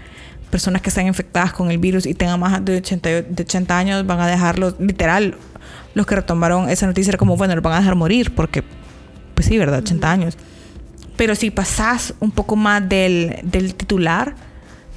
personas 0.56 0.82
que 0.82 0.88
están 0.88 1.06
infectadas 1.06 1.52
con 1.52 1.70
el 1.70 1.78
virus 1.80 2.06
y 2.06 2.14
tengan 2.14 2.40
más 2.40 2.64
de 2.64 2.78
80, 2.78 3.10
de 3.10 3.44
80 3.44 3.78
años 3.78 4.08
van 4.08 4.22
a 4.22 4.28
dejarlos, 4.28 4.76
literal, 4.80 5.36
los 5.96 6.06
que 6.06 6.16
retomaron 6.16 6.70
esa 6.70 6.88
noticia 6.88 7.12
era 7.12 7.18
como, 7.18 7.36
bueno, 7.36 7.56
los 7.56 7.62
van 7.62 7.74
a 7.74 7.80
dejar 7.80 7.96
morir 7.96 8.34
porque 8.34 8.64
pues 9.34 9.48
sí, 9.48 9.58
¿verdad? 9.58 9.80
80 9.80 10.10
años. 10.10 10.38
Pero 11.18 11.36
si 11.36 11.52
pasás 11.52 12.14
un 12.22 12.32
poco 12.32 12.56
más 12.56 12.88
del, 12.88 13.42
titular, 13.76 14.34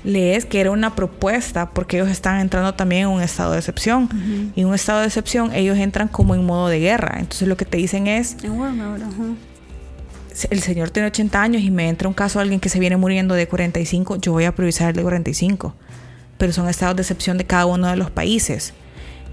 lees 0.05 0.47
que 0.47 0.61
era 0.61 0.71
una 0.71 0.95
propuesta 0.95 1.71
porque 1.71 1.97
ellos 1.97 2.09
están 2.09 2.39
entrando 2.39 2.75
también 2.75 3.03
en 3.03 3.09
un 3.09 3.21
estado 3.21 3.51
de 3.51 3.59
excepción. 3.59 4.09
Y 4.55 4.61
en 4.61 4.69
un 4.69 4.77
estado 4.77 5.01
de 5.01 5.07
excepción 5.07 5.53
ellos 5.53 5.77
entran 5.77 6.07
como 6.07 6.37
en 6.37 6.47
modo 6.47 6.69
de 6.69 6.79
guerra. 6.79 7.17
Entonces 7.19 7.49
lo 7.49 7.57
que 7.57 7.65
te 7.65 7.79
dicen 7.79 8.07
es... 8.07 8.37
El 10.51 10.61
señor 10.61 10.91
tiene 10.91 11.09
80 11.09 11.41
años 11.41 11.63
y 11.63 11.71
me 11.71 11.89
entra 11.89 12.09
un 12.09 12.15
caso 12.15 12.39
de 12.39 12.45
alguien 12.45 12.61
que 12.61 12.69
se 12.69 12.79
viene 12.79 12.97
muriendo 12.97 13.35
de 13.35 13.49
45, 13.49 14.17
yo 14.17 14.33
voy 14.33 14.45
a 14.45 14.55
priorizar 14.55 14.91
el 14.91 14.97
de 14.97 15.03
45. 15.03 15.75
Pero 16.37 16.53
son 16.53 16.69
estados 16.69 16.97
de 16.97 17.03
excepción 17.03 17.39
de 17.39 17.45
cada 17.45 17.67
uno 17.67 17.89
de 17.89 17.97
los 17.97 18.11
países. 18.11 18.73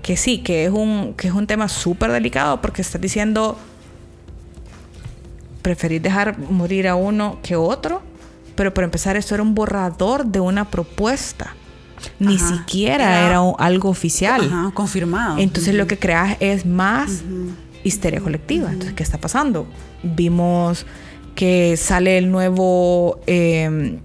Que 0.02 0.18
sí, 0.18 0.40
que 0.40 0.66
es 0.66 0.72
un, 0.72 1.14
que 1.16 1.28
es 1.28 1.34
un 1.34 1.48
tema 1.48 1.68
súper 1.68 2.12
delicado 2.12 2.62
porque 2.62 2.82
estás 2.82 3.02
diciendo 3.02 3.58
preferir 5.62 6.02
dejar 6.02 6.38
morir 6.38 6.88
a 6.88 6.96
uno 6.96 7.40
que 7.42 7.56
otro, 7.56 8.04
pero 8.56 8.74
para 8.74 8.86
empezar 8.86 9.18
esto 9.18 9.34
era 9.34 9.42
un 9.42 9.56
borrador 9.56 10.26
de 10.26 10.40
una 10.40 10.70
propuesta. 10.70 11.56
Ni 12.20 12.38
siquiera 12.38 13.26
era, 13.26 13.40
algo 13.58 13.90
oficial. 13.90 14.72
confirmado. 14.74 15.38
Entonces 15.40 15.74
lo 15.74 15.88
que 15.88 15.98
creas 15.98 16.38
es 16.40 16.66
más 16.66 17.24
histeria 17.86 18.20
colectiva. 18.20 18.70
Entonces, 18.70 18.94
¿qué 18.94 19.04
está 19.04 19.18
pasando? 19.18 19.68
Vimos 20.04 20.86
que 21.36 21.78
sale 21.78 22.18
el 22.18 22.30
nuevo, 22.32 23.22
em, 23.28 24.00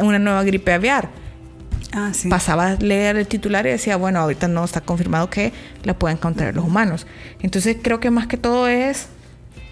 una 0.00 0.18
nueva 0.18 0.44
gripe 0.44 0.72
aviar. 0.72 1.10
Ah, 1.92 2.10
Pasaba 2.28 2.70
a 2.70 2.74
leer 2.76 3.16
el 3.16 3.26
titular 3.26 3.66
y 3.66 3.70
decía, 3.70 3.96
bueno, 3.96 4.18
ahorita 4.18 4.48
no 4.48 4.64
está 4.64 4.80
confirmado 4.80 5.30
que 5.30 5.52
la 5.84 5.96
pueden 5.96 6.18
encontrar 6.18 6.54
los 6.54 6.64
humanos. 6.64 7.06
Entonces 7.40 7.76
creo 7.80 8.00
que 8.00 8.10
más 8.10 8.26
que 8.26 8.36
todo 8.36 8.66
es 8.68 9.06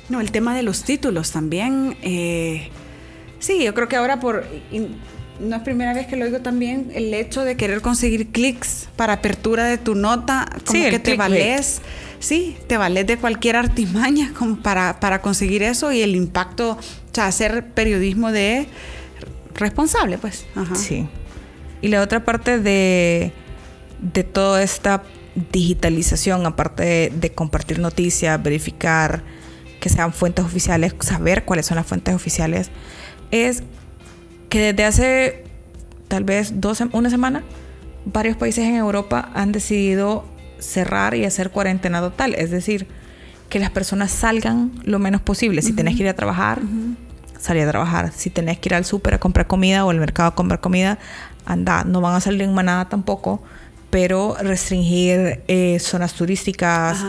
no, 0.09 0.21
el 0.21 0.31
tema 0.31 0.55
de 0.55 0.63
los 0.63 0.83
títulos 0.83 1.33
también. 1.33 1.97
Eh, 2.03 2.69
sí, 3.39 3.65
yo 3.65 3.75
creo 3.75 3.89
que 3.89 3.97
ahora 3.97 4.21
por... 4.21 4.45
no 5.41 5.57
es 5.57 5.63
primera 5.63 5.95
vez 5.95 6.07
que 6.07 6.17
lo 6.17 6.25
digo 6.27 6.41
también, 6.41 6.91
el 6.95 7.13
hecho 7.15 7.45
de 7.45 7.57
querer 7.57 7.81
conseguir 7.81 8.29
clics 8.29 8.89
para 8.95 9.15
apertura 9.15 9.65
de 9.65 9.79
tu 9.79 9.95
nota, 9.95 10.47
como 10.67 10.83
que 10.83 10.99
te 10.99 11.17
vales, 11.17 11.81
sí, 12.23 12.57
te 12.69 12.77
vales 12.77 13.07
de 13.07 13.19
cualquier 13.19 13.57
artimaña 13.57 14.33
como 14.39 14.57
para, 14.57 15.01
para 15.01 15.21
conseguir 15.21 15.63
eso 15.63 15.93
y 15.93 16.01
el 16.03 16.15
impacto, 16.17 16.73
o 16.73 16.79
sea, 17.15 17.27
hacer 17.27 17.67
periodismo 17.75 18.33
de 18.33 18.69
responsable, 19.55 20.19
pues. 20.19 20.47
Sí. 20.75 21.09
Y 21.83 21.89
la 21.89 22.01
otra 22.01 22.25
parte 22.25 22.61
de, 22.61 23.33
de 24.01 24.25
toda 24.25 24.63
esta 24.63 25.03
digitalización, 25.51 26.47
aparte 26.47 27.11
de, 27.15 27.33
compartir 27.33 27.81
noticias, 27.81 28.41
verificar 28.43 29.23
que 29.81 29.89
sean 29.89 30.13
fuentes 30.13 30.45
oficiales, 30.45 30.95
saber 31.01 31.45
cuáles 31.45 31.67
son 31.67 31.77
las 31.77 31.87
fuentes 31.87 32.15
oficiales, 32.15 32.71
es 33.33 33.65
que 34.49 34.73
desde 34.73 34.85
hace 34.85 35.45
tal 36.07 36.23
vez 36.23 36.61
dos, 36.61 36.81
una 36.93 37.11
semana, 37.11 37.43
varios 38.05 38.37
países 38.37 38.65
en 38.65 38.77
Europa 38.77 39.31
han 39.35 39.51
decidido 39.51 40.25
cerrar 40.63 41.15
y 41.15 41.25
hacer 41.25 41.51
cuarentena 41.51 42.01
total. 42.01 42.35
Es 42.35 42.51
decir, 42.51 42.87
que 43.49 43.59
las 43.59 43.71
personas 43.71 44.11
salgan 44.11 44.73
lo 44.85 44.99
menos 44.99 45.21
posible. 45.21 45.61
Si 45.61 45.75
tenés 45.75 45.97
que 45.97 46.05
ir 46.05 46.09
a 46.09 46.15
trabajar, 46.15 46.61
salir 47.39 47.65
a 47.65 47.69
trabajar. 47.69 48.13
Si 48.17 48.31
tenés 48.31 48.59
que 48.59 48.71
ir 48.71 48.75
al 48.75 48.85
súper 48.85 49.15
a 49.15 49.21
comprar 49.21 49.47
comida 49.47 49.85
o 49.85 49.91
al 49.91 49.99
mercado 49.99 50.31
a 50.31 50.35
comprar 50.35 50.61
comida, 50.61 50.99
anda. 51.45 51.85
No 51.85 52.01
van 52.01 52.15
a 52.15 52.21
salir 52.21 52.43
en 52.43 52.55
manada 52.55 52.89
tampoco, 52.89 53.43
pero 53.91 54.37
restringir 54.41 55.43
eh, 55.49 55.79
zonas 55.81 56.15
turísticas, 56.15 57.05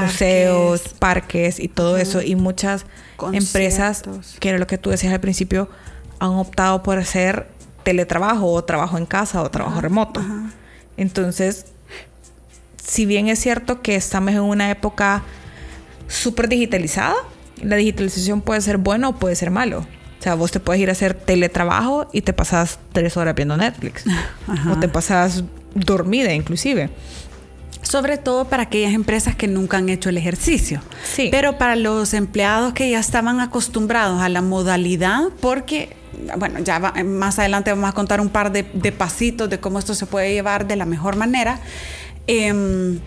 museos, 0.00 0.82
parques 0.98 1.58
y 1.58 1.66
todo 1.66 1.96
eso. 1.96 2.22
Y 2.22 2.36
muchas 2.36 2.86
empresas, 3.32 4.04
que 4.38 4.50
era 4.50 4.58
lo 4.58 4.68
que 4.68 4.78
tú 4.78 4.90
decías 4.90 5.12
al 5.12 5.20
principio, 5.20 5.68
han 6.20 6.30
optado 6.30 6.82
por 6.84 6.98
hacer 6.98 7.48
teletrabajo 7.82 8.52
o 8.52 8.62
trabajo 8.62 8.98
en 8.98 9.06
casa 9.06 9.42
o 9.42 9.50
trabajo 9.50 9.80
remoto. 9.80 10.22
Entonces, 10.96 11.66
si 12.88 13.04
bien 13.04 13.28
es 13.28 13.38
cierto 13.38 13.82
que 13.82 13.96
estamos 13.96 14.32
en 14.32 14.40
una 14.40 14.70
época 14.70 15.22
súper 16.08 16.48
digitalizada, 16.48 17.14
la 17.62 17.76
digitalización 17.76 18.40
puede 18.40 18.62
ser 18.62 18.78
bueno 18.78 19.10
o 19.10 19.16
puede 19.16 19.36
ser 19.36 19.50
malo. 19.50 19.80
O 19.80 20.22
sea, 20.22 20.34
vos 20.34 20.50
te 20.50 20.58
puedes 20.58 20.80
ir 20.80 20.88
a 20.88 20.92
hacer 20.92 21.12
teletrabajo 21.12 22.08
y 22.12 22.22
te 22.22 22.32
pasas 22.32 22.78
tres 22.92 23.16
horas 23.18 23.34
viendo 23.34 23.56
Netflix. 23.56 24.04
O 24.72 24.80
te 24.80 24.88
pasas 24.88 25.44
dormida 25.74 26.32
inclusive. 26.32 26.88
Sobre 27.82 28.16
todo 28.16 28.46
para 28.46 28.64
aquellas 28.64 28.94
empresas 28.94 29.36
que 29.36 29.48
nunca 29.48 29.76
han 29.76 29.90
hecho 29.90 30.08
el 30.08 30.16
ejercicio. 30.16 30.80
Sí. 31.04 31.28
Pero 31.30 31.58
para 31.58 31.76
los 31.76 32.14
empleados 32.14 32.72
que 32.72 32.90
ya 32.90 33.00
estaban 33.00 33.40
acostumbrados 33.40 34.22
a 34.22 34.30
la 34.30 34.40
modalidad, 34.40 35.24
porque, 35.40 35.94
bueno, 36.38 36.58
ya 36.60 36.78
más 36.80 37.38
adelante 37.38 37.70
vamos 37.70 37.88
a 37.90 37.92
contar 37.92 38.20
un 38.22 38.30
par 38.30 38.50
de, 38.50 38.64
de, 38.72 38.92
pasitos 38.92 39.48
de 39.50 39.60
cómo 39.60 39.78
esto 39.78 39.94
se 39.94 40.06
puede 40.06 40.32
llevar 40.32 40.66
de 40.66 40.76
la 40.76 40.86
mejor 40.86 41.16
manera. 41.16 41.60
Eh, 42.28 42.98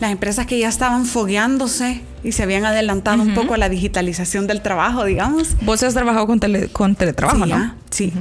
las 0.00 0.10
empresas 0.10 0.46
que 0.46 0.58
ya 0.58 0.68
estaban 0.68 1.06
fogueándose 1.06 2.02
y 2.22 2.32
se 2.32 2.42
habían 2.42 2.64
adelantado 2.66 3.22
un 3.22 3.34
poco 3.34 3.54
a 3.54 3.58
la 3.58 3.68
digitalización 3.68 4.46
del 4.46 4.60
trabajo, 4.60 5.04
digamos. 5.04 5.56
Vos 5.62 5.82
has 5.82 5.94
trabajado 5.94 6.26
con, 6.26 6.40
con 6.72 6.94
teletrabajo, 6.94 7.46
¿no? 7.46 7.74
Sí. 7.90 8.12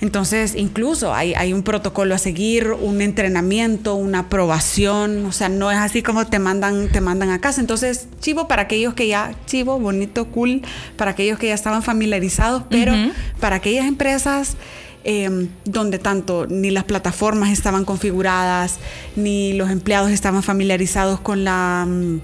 Entonces, 0.00 0.54
incluso 0.54 1.14
hay, 1.14 1.34
hay, 1.34 1.52
un 1.52 1.62
protocolo 1.62 2.14
a 2.14 2.18
seguir, 2.18 2.72
un 2.72 3.02
entrenamiento, 3.02 3.94
una 3.94 4.20
aprobación, 4.20 5.26
o 5.26 5.32
sea, 5.32 5.50
no 5.50 5.70
es 5.70 5.76
así 5.76 6.02
como 6.02 6.26
te 6.26 6.38
mandan, 6.38 6.88
te 6.88 7.02
mandan 7.02 7.30
a 7.30 7.40
casa. 7.40 7.60
Entonces, 7.60 8.08
chivo 8.18 8.48
para 8.48 8.62
aquellos 8.62 8.94
que 8.94 9.08
ya, 9.08 9.34
chivo, 9.44 9.78
bonito, 9.78 10.26
cool, 10.28 10.62
para 10.96 11.10
aquellos 11.10 11.38
que 11.38 11.48
ya 11.48 11.54
estaban 11.54 11.82
familiarizados, 11.82 12.64
pero 12.70 12.94
para 13.40 13.56
aquellas 13.56 13.86
empresas 13.86 14.56
Em, 15.02 15.48
donde 15.64 15.98
tanto 15.98 16.46
ni 16.46 16.70
las 16.70 16.84
plataformas 16.84 17.50
estaban 17.50 17.86
configuradas, 17.86 18.78
ni 19.16 19.54
los 19.54 19.70
empleados 19.70 20.10
estaban 20.10 20.42
familiarizados 20.42 21.20
con 21.20 21.42
la... 21.44 21.86
Mm, 21.88 22.20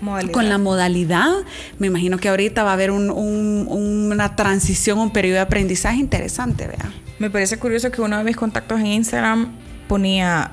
modalidad. 0.00 0.32
Con 0.32 0.48
la 0.48 0.58
modalidad, 0.58 1.30
me 1.78 1.86
imagino 1.86 2.18
que 2.18 2.28
ahorita 2.28 2.64
va 2.64 2.70
a 2.70 2.72
haber 2.72 2.90
una 2.90 4.36
transición, 4.36 4.98
un 4.98 5.12
periodo 5.12 5.36
de 5.36 5.40
aprendizaje 5.42 5.98
interesante, 5.98 6.66
vea. 6.66 6.92
Me 7.20 7.30
parece 7.30 7.58
curioso 7.58 7.90
que 7.90 8.00
uno 8.00 8.18
de 8.18 8.24
mis 8.24 8.36
contactos 8.36 8.80
en 8.80 8.86
Instagram 8.86 9.56
ponía, 9.88 10.52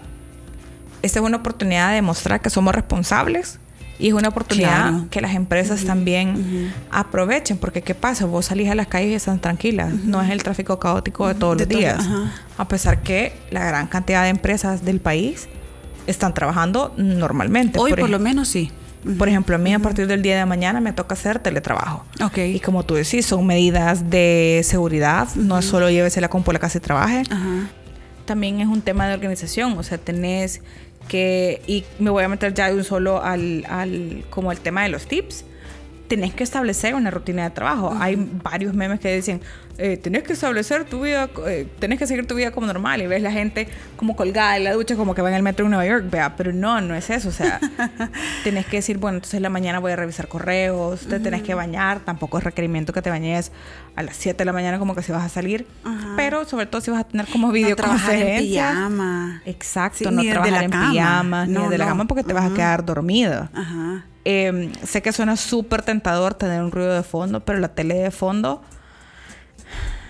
esta 1.02 1.20
es 1.20 1.26
una 1.26 1.38
oportunidad 1.38 1.90
de 1.90 1.96
demostrar 1.96 2.42
que 2.42 2.50
somos 2.50 2.74
responsables 2.74 3.60
y 3.98 4.10
es 4.10 4.14
una 4.14 4.30
oportunidad 4.30 5.08
que 5.10 5.22
las 5.22 5.36
empresas 5.36 5.86
también 5.86 6.74
aprovechen, 6.92 7.58
porque 7.58 7.82
¿qué 7.82 7.96
pasa? 7.96 8.26
Vos 8.26 8.48
salís 8.48 8.70
a 8.70 8.76
las 8.76 8.88
calles 8.88 9.12
y 9.12 9.14
están 9.14 9.40
tranquilas, 9.40 9.94
no 9.94 10.22
es 10.22 10.30
el 10.30 10.44
tráfico 10.44 10.80
caótico 10.80 11.28
de 11.28 11.36
todos 11.36 11.58
los 11.58 11.68
días, 11.68 12.06
a 12.58 12.68
pesar 12.68 13.02
que 13.02 13.34
la 13.52 13.66
gran 13.66 13.88
cantidad 13.88 14.24
de 14.24 14.30
empresas 14.30 14.84
del 14.84 15.00
país 15.00 15.48
están 16.08 16.34
trabajando 16.34 16.94
normalmente. 16.98 17.80
Hoy 17.80 17.94
por, 17.94 18.10
lo 18.10 18.20
menos 18.20 18.48
sí. 18.48 18.72
Por 19.18 19.30
ejemplo, 19.30 19.56
a 19.56 19.60
mí 19.60 19.74
a 19.74 19.80
partir 19.80 20.08
del 20.08 20.22
día 20.22 20.38
de 20.38 20.46
mañana 20.46 20.82
me 20.82 20.92
toca 20.92 21.14
hacer 21.14 21.40
teletrabajo. 21.40 22.06
Okay. 22.24 22.56
Y 22.56 22.60
como 22.60 22.84
tú 22.84 22.96
decís, 22.96 23.26
son 23.26 23.46
medidas 23.46 24.10
de 24.10 24.62
seguridad, 24.64 25.28
no 25.36 25.60
es 25.60 25.66
solo 25.66 25.90
llévese 25.90 26.22
la 26.22 26.30
compu 26.30 26.52
a 26.52 26.54
la 26.54 26.60
casa 26.60 26.80
y 26.80 26.82
trabaje. 26.82 27.24
También 28.26 28.60
es 28.60 28.68
un 28.68 28.82
tema 28.82 29.08
de 29.08 29.14
organización, 29.14 29.78
o 29.78 29.84
sea, 29.84 30.00
tenés 30.00 30.62
que, 31.08 31.62
y 31.68 31.84
me 32.00 32.10
voy 32.10 32.24
a 32.24 32.28
meter 32.28 32.54
ya 32.54 32.68
de 32.68 32.76
un 32.76 32.84
solo 32.84 33.24
al, 33.24 33.66
al 33.70 34.24
como 34.30 34.52
el 34.52 34.60
tema 34.60 34.84
de 34.84 34.90
los 34.90 35.08
tips, 35.08 35.46
tenés 36.08 36.34
que 36.34 36.44
establecer 36.44 36.96
una 36.96 37.12
rutina 37.12 37.44
de 37.44 37.50
trabajo. 37.50 37.96
Hay 38.00 38.16
varios 38.16 38.74
memes 38.74 39.00
que 39.00 39.16
dicen, 39.16 39.42
eh, 39.78 39.98
tenés 39.98 40.24
que 40.24 40.34
establecer 40.34 40.86
tu 40.86 41.02
vida, 41.02 41.30
eh, 41.48 41.68
tenés 41.80 42.00
que 42.00 42.08
seguir 42.08 42.26
tu 42.26 42.36
vida 42.36 42.52
como 42.52 42.66
normal 42.66 43.02
y 43.02 43.08
ves 43.08 43.22
la 43.22 43.32
gente 43.32 43.68
como 43.98 44.16
colgada 44.16 44.56
en 44.56 44.64
la 44.64 44.74
ducha 44.74 44.96
como 44.96 45.14
que 45.14 45.22
va 45.22 45.30
en 45.30 45.36
el 45.36 45.44
metro 45.44 45.66
de 45.66 45.70
Nueva 45.70 45.86
York, 45.86 46.06
vea, 46.10 46.36
pero 46.38 46.54
no, 46.54 46.80
no 46.80 46.96
es 46.96 47.10
eso, 47.10 47.28
o 47.28 47.32
sea, 47.34 47.60
tenés 48.46 48.66
que 48.68 48.78
decir, 48.78 49.00
bueno, 49.00 49.18
entonces 49.18 49.36
en 49.36 49.44
la 49.44 49.50
mañana 49.50 49.80
voy 49.80 49.92
a 49.92 49.98
revisar 49.98 50.30
correos, 50.30 51.02
te 51.08 51.20
tenés 51.20 51.42
que 51.42 51.54
bañar, 51.56 52.00
tampoco 52.00 52.38
es 52.38 52.44
requerimiento 52.46 52.94
que 52.94 53.02
te 53.02 53.10
bañes 53.10 53.52
a 53.98 54.04
las 54.04 54.16
7 54.16 54.38
de 54.38 54.46
la 54.46 54.54
mañana 54.54 54.80
como 54.80 54.96
que 54.96 55.02
si 55.02 55.12
vas 55.12 55.24
a 55.24 55.30
salir, 55.30 55.68
pero 56.16 56.46
sobre 56.46 56.68
todo 56.68 56.80
si 56.80 56.92
vas 56.92 57.02
a 57.02 57.04
tener 57.04 57.28
como 57.28 57.52
videoconferencia. 57.52 58.74
No 58.74 58.80
en 58.80 58.88
pijama. 58.88 59.42
Exacto, 59.46 60.12
no 60.12 60.22
trabajar 60.22 60.64
en 60.64 60.72
pijama, 60.72 61.46
ni 61.48 61.68
de 61.68 61.78
la 61.78 61.86
cama 61.86 62.06
porque 62.06 62.24
te 62.24 62.32
vas 62.32 62.50
a 62.50 62.54
quedar 62.54 62.86
dormido. 62.86 63.50
Ajá. 63.54 64.06
Em, 64.28 64.74
sé 64.84 65.04
que 65.04 65.12
suena 65.12 65.38
súper 65.38 65.84
tentador 65.84 66.34
tener 66.34 66.62
un 66.64 66.72
ruido 66.72 66.94
de 66.94 67.04
fondo, 67.04 67.46
pero 67.46 67.60
la 67.60 67.70
tele 67.70 67.94
de 67.94 68.10
fondo, 68.10 68.64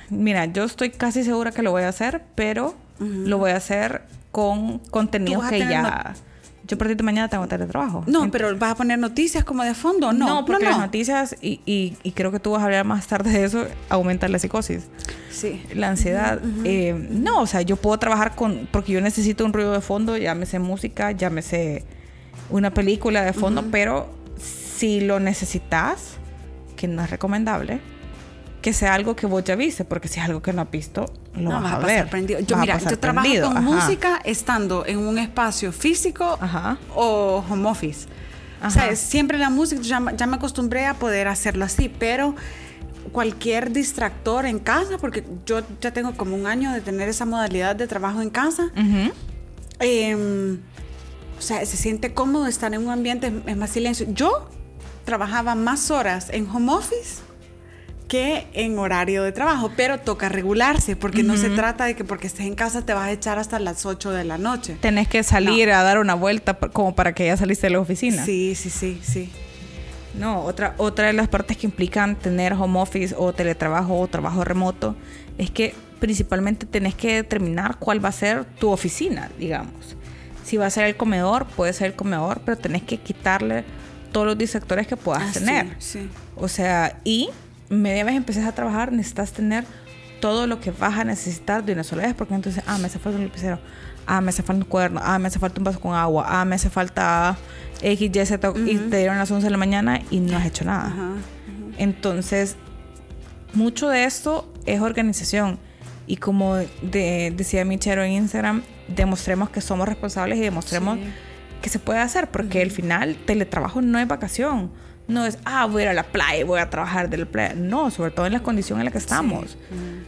mira, 0.10 0.46
yo 0.46 0.64
estoy 0.64 0.90
casi 0.90 1.26
segura 1.26 1.52
que 1.52 1.62
lo 1.62 1.72
voy 1.72 1.84
a 1.84 1.90
hacer, 1.90 2.24
pero 2.34 2.76
lo 3.00 3.38
voy 3.38 3.52
a 3.52 3.58
hacer 3.58 4.04
con 4.32 4.80
contenido 4.80 5.42
que 5.50 5.60
ya... 5.60 6.16
Yo 6.68 6.76
a 6.76 6.78
partir 6.80 6.98
de 6.98 7.04
mañana 7.04 7.30
tengo 7.30 7.46
teletrabajo. 7.48 8.04
No, 8.08 8.32
pero 8.32 8.58
vas 8.58 8.72
a 8.72 8.76
poner 8.76 8.98
noticias 8.98 9.44
como 9.44 9.64
de 9.64 9.76
fondo, 9.76 10.14
¿no? 10.14 10.26
No, 10.28 10.46
porque 10.46 10.66
las 10.66 10.80
noticias, 10.80 11.36
y, 11.40 11.62
y, 11.66 12.12
creo 12.14 12.32
que 12.32 12.40
tú 12.40 12.52
vas 12.52 12.64
a 12.64 12.66
hablar 12.66 12.86
más 12.86 13.06
tarde 13.06 13.30
de 13.30 13.44
eso, 13.44 13.68
aumentan 13.88 14.32
la 14.32 14.40
psicosis. 14.40 14.88
Sí. 15.30 15.62
La 15.76 15.90
ansiedad. 15.90 16.40
Eh, 16.64 17.08
no, 17.12 17.42
o 17.42 17.46
sea, 17.46 17.62
yo 17.62 17.76
puedo 17.76 18.00
trabajar 18.00 18.34
con, 18.34 18.68
porque 18.72 18.94
yo 18.94 19.02
necesito 19.02 19.46
un 19.46 19.54
ruido 19.54 19.74
de 19.74 19.82
fondo, 19.82 20.18
llámese 20.18 20.58
música, 20.58 21.12
llámese 21.12 21.86
una 22.50 22.72
película 22.72 23.24
de 23.24 23.34
fondo, 23.34 23.66
pero 23.72 24.10
si 24.38 25.02
lo 25.02 25.20
necesitas, 25.20 26.18
que 26.76 26.88
no 26.88 27.04
es 27.04 27.10
recomendable, 27.10 27.80
que 28.62 28.74
sea 28.74 28.96
algo 28.96 29.16
que 29.16 29.28
vos 29.28 29.44
ya 29.44 29.56
viste, 29.56 29.86
porque 29.86 30.08
si 30.08 30.20
es 30.20 30.26
algo 30.26 30.42
que 30.42 30.52
no 30.52 30.64
has 30.64 30.72
visto, 30.72 31.06
lo 31.36 31.52
vas, 31.52 31.74
a, 31.74 31.80
ver. 31.80 32.10
Yo, 32.46 32.58
mira, 32.58 32.80
yo 32.80 32.98
trabajo 32.98 33.30
con 33.44 33.64
música 33.64 34.20
estando 34.24 34.86
en 34.86 34.98
un 34.98 35.20
espacio 35.20 35.72
físico 35.72 36.40
o 36.96 37.44
home 37.48 37.70
office. 37.70 38.08
O 38.66 38.70
sea, 38.72 38.96
siempre 38.96 39.38
la 39.38 39.50
música, 39.50 39.82
ya, 39.82 40.02
ya, 40.16 40.26
me 40.26 40.38
acostumbré 40.38 40.88
a 40.88 40.96
poder 40.96 41.28
hacerlo 41.28 41.66
así, 41.66 41.90
pero 41.90 42.36
cualquier 43.12 43.72
distractor 43.72 44.48
en 44.48 44.58
casa, 44.58 44.98
porque 44.98 45.24
yo 45.46 45.62
ya 45.80 45.92
tengo 45.92 46.14
como 46.18 46.36
un 46.36 46.48
año 46.48 46.72
de 46.72 46.82
tener 46.82 47.08
esa 47.08 47.26
modalidad 47.26 47.76
de 47.76 47.86
trabajo 47.86 48.22
en 48.22 48.32
casa. 48.32 48.72
eh, 49.80 50.58
o 51.38 51.42
sea, 51.42 51.66
se 51.66 51.78
siente 51.78 52.14
cómodo 52.14 52.48
estar 52.48 52.74
en 52.74 52.86
un 52.86 52.90
ambiente, 52.90 53.32
es 53.46 53.58
más 53.58 53.70
silencio. 53.70 54.08
Yo 54.12 54.50
trabajaba 55.04 55.56
más 55.56 55.92
horas 55.92 56.30
en 56.32 56.50
home 56.50 56.74
office 56.74 57.22
que 58.08 58.48
en 58.54 58.78
horario 58.78 59.24
de 59.24 59.32
trabajo, 59.32 59.72
pero 59.76 60.00
toca 60.00 60.30
regularse 60.30 60.96
porque 60.96 61.24
no 61.24 61.38
se 61.38 61.50
trata 61.50 61.86
de 61.86 61.96
que 61.96 62.04
porque 62.04 62.28
estés 62.28 62.46
en 62.46 62.56
casa 62.56 62.86
te 62.86 62.94
vas 62.94 63.08
a 63.08 63.12
echar 63.12 63.40
hasta 63.40 63.60
las 63.60 63.86
8 63.86 64.12
de 64.12 64.24
la 64.24 64.38
noche. 64.38 64.78
Tenés 64.80 65.08
que 65.08 65.24
salir 65.24 65.72
a 65.72 65.82
dar 65.82 65.98
una 65.98 66.14
vuelta 66.14 66.54
como 66.54 66.96
para 66.96 67.14
que 67.14 67.26
ya 67.26 67.38
saliste 67.38 67.68
de 67.68 67.72
la 67.72 67.80
oficina. 67.80 68.24
Sí, 68.24 68.54
sí, 68.56 68.70
sí, 68.70 69.00
sí. 69.04 69.32
No, 70.14 70.44
otra, 70.44 70.76
otra 70.78 71.08
de 71.08 71.14
las 71.14 71.28
partes 71.28 71.58
que 71.58 71.68
implican 71.68 72.16
tener 72.16 72.54
home 72.54 72.80
office 72.80 73.16
o 73.18 73.34
teletrabajo 73.34 74.00
o 74.00 74.08
trabajo 74.08 74.44
remoto 74.44 74.96
es 75.38 75.50
que 75.50 75.74
principalmente 76.00 76.66
tenés 76.66 76.96
que 76.96 77.16
determinar 77.16 77.78
cuál 77.80 78.04
va 78.04 78.10
a 78.10 78.14
ser 78.14 78.46
tu 78.46 78.70
oficina, 78.70 79.30
digamos. 79.38 79.98
Si 80.46 80.58
va 80.58 80.68
a 80.68 80.70
ser 80.70 80.86
el 80.86 80.96
comedor, 80.96 81.46
puede 81.46 81.74
ser 81.74 81.88
el 81.88 81.96
comedor, 81.96 82.42
pero 82.46 82.58
tenés 82.58 82.84
que 82.84 82.98
quitarle 82.98 83.66
todos 84.12 84.28
los 84.28 84.38
distractores 84.38 84.88
que 84.88 84.96
puedas 84.96 85.24
ah, 85.24 85.32
tener. 85.34 85.76
Sí, 85.80 86.08
O 86.36 86.48
sea, 86.48 87.00
y 87.04 87.30
media 87.70 88.04
vez 88.04 88.16
empieces 88.16 88.46
a 88.46 88.54
trabajar, 88.54 88.92
necesitas 88.92 89.34
tener 89.34 89.66
todo 90.22 90.48
lo 90.48 90.60
que 90.60 90.72
vas 90.72 90.98
a 90.98 91.04
necesitar 91.04 91.66
de 91.66 91.74
una 91.74 91.84
sola 91.84 92.04
vez, 92.04 92.14
porque 92.14 92.34
entonces, 92.34 92.64
ah, 92.68 92.78
me 92.78 92.86
hace 92.86 93.00
falta 93.00 93.18
un 93.18 93.26
lapicero, 93.26 93.60
ah, 94.06 94.22
me 94.22 94.30
hace 94.30 94.44
falta 94.44 94.64
un 94.64 94.70
cuaderno, 94.70 95.02
ah, 95.04 95.20
me 95.20 95.28
hace 95.28 95.40
falta 95.40 95.60
un 95.60 95.66
vaso 95.66 95.80
con 95.80 95.96
agua, 95.96 96.26
ah, 96.28 96.46
me 96.46 96.56
hace 96.56 96.70
falta 96.70 97.38
X, 97.82 98.10
Y, 98.14 98.26
Z, 98.26 98.54
y 98.66 98.78
te 98.78 98.98
dieron 98.98 99.18
las 99.18 99.30
11 99.30 99.46
de 99.46 99.52
la 99.52 99.58
mañana 99.58 100.02
y 100.12 100.20
no 100.20 100.38
has 100.38 100.46
hecho 100.46 100.64
nada. 100.66 100.94
Entonces, 101.78 102.56
mucho 103.54 103.90
de 103.90 104.06
esto 104.06 104.52
es 104.66 104.82
organización. 104.82 105.60
Y 106.08 106.18
como 106.18 106.58
decía 106.82 107.66
Michero 107.66 108.04
en 108.04 108.12
Instagram, 108.12 108.64
demostremos 108.88 109.50
que 109.50 109.62
somos 109.62 109.88
responsables 109.88 110.38
y 110.38 110.42
demostremos 110.42 111.00
que 111.62 111.70
se 111.70 111.80
puede 111.80 112.00
hacer, 112.00 112.28
porque 112.28 112.62
al 112.62 112.72
final 112.72 113.16
teletrabajo 113.26 113.82
no 113.82 113.98
es 114.00 114.08
vacación. 114.08 114.72
No 115.08 115.24
es, 115.26 115.38
ah, 115.46 115.68
voy 115.68 115.82
a 115.82 115.86
ir 115.86 115.90
a 115.90 115.94
la 115.94 116.04
playa, 116.04 116.44
voy 116.46 116.60
a 116.60 116.70
trabajar 116.70 117.10
de 117.10 117.18
la 117.18 117.26
playa. 117.26 117.54
No, 117.56 117.92
sobre 117.92 118.10
todo 118.10 118.26
en 118.26 118.34
la 118.34 118.42
condición 118.42 118.80
en 118.80 118.86
la 118.86 118.92
que 118.92 118.98
estamos. 118.98 119.56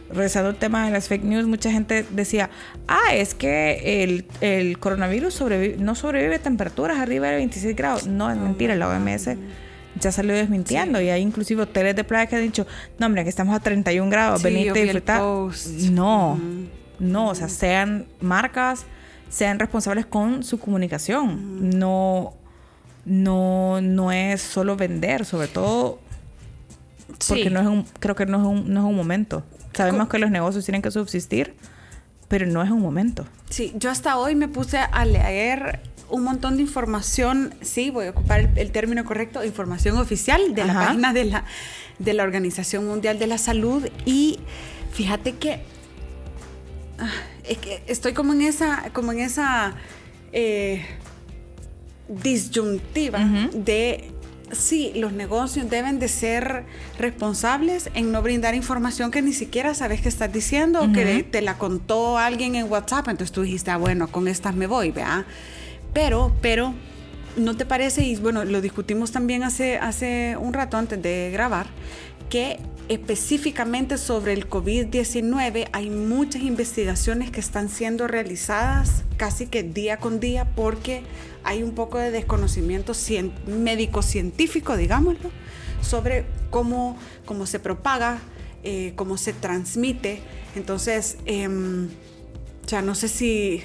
Regresando 0.08 0.50
al 0.50 0.56
tema 0.56 0.86
de 0.86 0.90
las 0.90 1.06
fake 1.06 1.22
news, 1.22 1.46
mucha 1.46 1.70
gente 1.70 2.04
decía, 2.10 2.50
ah, 2.88 3.14
es 3.14 3.34
que 3.34 4.02
el, 4.02 4.26
el 4.40 4.78
coronavirus 4.78 5.40
no 5.78 5.94
sobrevive 5.94 6.34
a 6.34 6.38
temperaturas 6.40 6.98
arriba 6.98 7.28
de 7.28 7.36
26 7.36 7.76
grados. 7.76 8.06
No, 8.08 8.28
es 8.30 8.36
mentira, 8.36 8.74
la 8.74 8.88
OMS 8.88 9.30
ya 10.00 10.12
salió 10.12 10.34
desmintiendo. 10.34 11.00
Y 11.00 11.08
hay 11.10 11.22
inclusive 11.22 11.62
hoteles 11.62 11.96
de 11.96 12.04
playa 12.04 12.28
que 12.28 12.36
han 12.36 12.42
dicho, 12.42 12.66
no, 12.98 13.06
hombre, 13.06 13.24
que 13.24 13.30
estamos 13.30 13.54
a 13.54 13.60
31 13.60 14.10
grados, 14.10 14.40
sí, 14.40 14.44
venite 14.44 14.70
a 14.70 14.82
disfrutar. 14.82 15.22
No, 15.90 16.38
no, 16.98 17.28
o 17.28 17.34
sea, 17.34 17.48
sean 17.48 18.06
marcas, 18.20 18.84
sean 19.28 19.58
responsables 19.58 20.06
con 20.06 20.42
su 20.42 20.58
comunicación. 20.58 21.78
No, 21.78 22.34
no, 23.04 23.80
no 23.80 24.12
es 24.12 24.42
solo 24.42 24.76
vender, 24.76 25.24
sobre 25.24 25.48
todo 25.48 26.00
porque 27.26 27.50
no 27.50 27.60
es 27.60 27.66
un, 27.66 27.84
creo 27.98 28.14
que 28.14 28.26
no 28.26 28.38
es 28.38 28.46
un, 28.46 28.72
no 28.72 28.80
es 28.80 28.86
un 28.86 28.94
momento. 28.94 29.42
Sabemos 29.72 30.08
que 30.08 30.18
los 30.18 30.30
negocios 30.30 30.64
tienen 30.64 30.82
que 30.82 30.90
subsistir, 30.90 31.54
pero 32.28 32.46
no 32.46 32.62
es 32.62 32.70
un 32.70 32.80
momento. 32.80 33.26
Sí, 33.48 33.72
yo 33.76 33.90
hasta 33.90 34.18
hoy 34.18 34.34
me 34.34 34.48
puse 34.48 34.78
a 34.78 35.04
leer 35.04 35.80
un 36.10 36.24
montón 36.24 36.56
de 36.56 36.62
información, 36.62 37.54
sí, 37.60 37.90
voy 37.90 38.06
a 38.06 38.10
ocupar 38.10 38.50
el, 38.56 38.72
término 38.72 39.04
correcto, 39.04 39.44
información 39.44 39.98
oficial 39.98 40.54
de 40.54 40.64
la 40.64 40.74
página 40.74 41.12
de 41.12 41.24
la, 41.24 41.44
de 41.98 42.14
la 42.14 42.22
Organización 42.22 42.86
Mundial 42.86 43.18
de 43.18 43.26
la 43.26 43.38
Salud. 43.38 43.88
Y 44.04 44.38
fíjate 44.92 45.32
que, 45.32 45.60
ah, 46.98 47.10
es 47.44 47.58
que 47.58 47.82
estoy 47.86 48.12
como 48.12 48.32
en 48.32 48.42
esa, 48.42 48.90
como 48.92 49.12
en 49.12 49.20
esa 49.20 49.74
eh, 50.32 50.84
disyuntiva 52.08 53.18
de 53.52 54.12
sí, 54.52 54.92
los 54.94 55.12
negocios 55.12 55.68
deben 55.68 55.98
de 55.98 56.08
ser 56.08 56.64
responsables 56.98 57.90
en 57.94 58.12
no 58.12 58.22
brindar 58.22 58.54
información 58.54 59.10
que 59.10 59.22
ni 59.22 59.32
siquiera 59.32 59.74
sabes 59.74 60.00
que 60.00 60.08
estás 60.08 60.32
diciendo 60.32 60.82
o 60.82 60.92
que 60.92 61.22
te 61.22 61.42
la 61.42 61.58
contó 61.58 62.18
alguien 62.18 62.54
en 62.54 62.70
WhatsApp, 62.70 63.08
entonces 63.08 63.32
tú 63.32 63.42
dijiste, 63.42 63.70
ah, 63.70 63.76
bueno, 63.76 64.08
con 64.08 64.28
estas 64.28 64.54
me 64.54 64.66
voy, 64.66 64.90
vea. 64.90 65.26
Pero, 66.00 66.32
pero, 66.40 66.74
¿no 67.36 67.56
te 67.56 67.66
parece? 67.66 68.04
Y 68.04 68.14
bueno, 68.14 68.44
lo 68.44 68.60
discutimos 68.60 69.10
también 69.10 69.42
hace, 69.42 69.78
hace 69.78 70.36
un 70.38 70.52
rato 70.52 70.76
antes 70.76 71.02
de 71.02 71.30
grabar, 71.32 71.66
que 72.30 72.60
específicamente 72.88 73.98
sobre 73.98 74.32
el 74.32 74.48
COVID-19 74.48 75.68
hay 75.72 75.90
muchas 75.90 76.42
investigaciones 76.42 77.32
que 77.32 77.40
están 77.40 77.68
siendo 77.68 78.06
realizadas 78.06 79.02
casi 79.16 79.48
que 79.48 79.64
día 79.64 79.96
con 79.96 80.20
día 80.20 80.44
porque 80.54 81.02
hay 81.42 81.64
un 81.64 81.72
poco 81.72 81.98
de 81.98 82.12
desconocimiento 82.12 82.92
médico-científico, 83.48 84.76
digámoslo, 84.76 85.30
sobre 85.82 86.26
cómo, 86.50 86.96
cómo 87.24 87.44
se 87.44 87.58
propaga, 87.58 88.18
eh, 88.62 88.92
cómo 88.94 89.18
se 89.18 89.32
transmite. 89.32 90.20
Entonces, 90.54 91.18
em, 91.24 91.88
o 92.68 92.70
sea, 92.70 92.82
no 92.82 92.94
sé 92.94 93.08
si, 93.08 93.62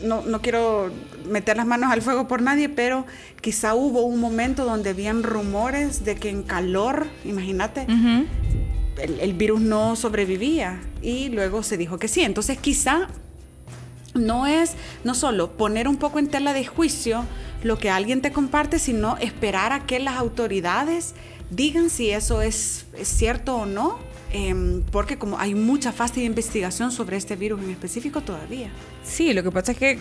no, 0.00 0.22
quiero 0.40 0.88
meter 1.28 1.56
las 1.56 1.66
manos 1.66 1.90
al 1.90 2.02
fuego 2.02 2.28
por 2.28 2.40
nadie, 2.40 2.68
pero 2.68 3.04
quizá 3.40 3.74
hubo 3.74 4.02
un 4.02 4.20
momento 4.20 4.64
donde 4.64 4.90
habían 4.90 5.24
rumores 5.24 6.04
de 6.04 6.14
que 6.14 6.30
en 6.30 6.44
calor, 6.44 7.08
imagínate, 7.24 7.84
el, 8.96 9.32
virus 9.32 9.60
no 9.60 9.96
sobrevivía 9.96 10.80
y 11.02 11.30
luego 11.30 11.64
se 11.64 11.76
dijo 11.76 11.98
que 11.98 12.06
sí. 12.06 12.20
Entonces 12.20 12.56
quizá 12.56 13.08
no 14.14 14.46
es 14.46 14.74
no 15.02 15.16
solo 15.16 15.56
poner 15.56 15.88
un 15.88 15.96
poco 15.96 16.20
en 16.20 16.28
tela 16.28 16.52
de 16.52 16.64
juicio 16.64 17.24
lo 17.64 17.76
que 17.76 17.90
alguien 17.90 18.22
te 18.22 18.30
comparte, 18.30 18.78
sino 18.78 19.16
esperar 19.16 19.72
a 19.72 19.84
que 19.84 19.98
las 19.98 20.14
autoridades 20.14 21.16
digan 21.50 21.90
si 21.90 22.10
eso 22.10 22.40
es, 22.40 22.86
es 22.96 23.08
cierto 23.08 23.56
o 23.56 23.66
no 23.66 24.13
Em, 24.36 24.82
porque 24.90 25.16
como 25.16 25.38
hay 25.38 25.54
mucha 25.54 25.92
fase 25.92 26.18
de 26.18 26.26
investigación 26.26 26.90
sobre 26.90 27.16
este 27.16 27.36
virus 27.36 27.62
en 27.62 27.70
específico 27.70 28.20
todavía. 28.20 28.68
Sí, 29.04 29.32
lo 29.32 29.44
que 29.44 29.52
pasa 29.52 29.70
es 29.70 29.78
que 29.78 29.98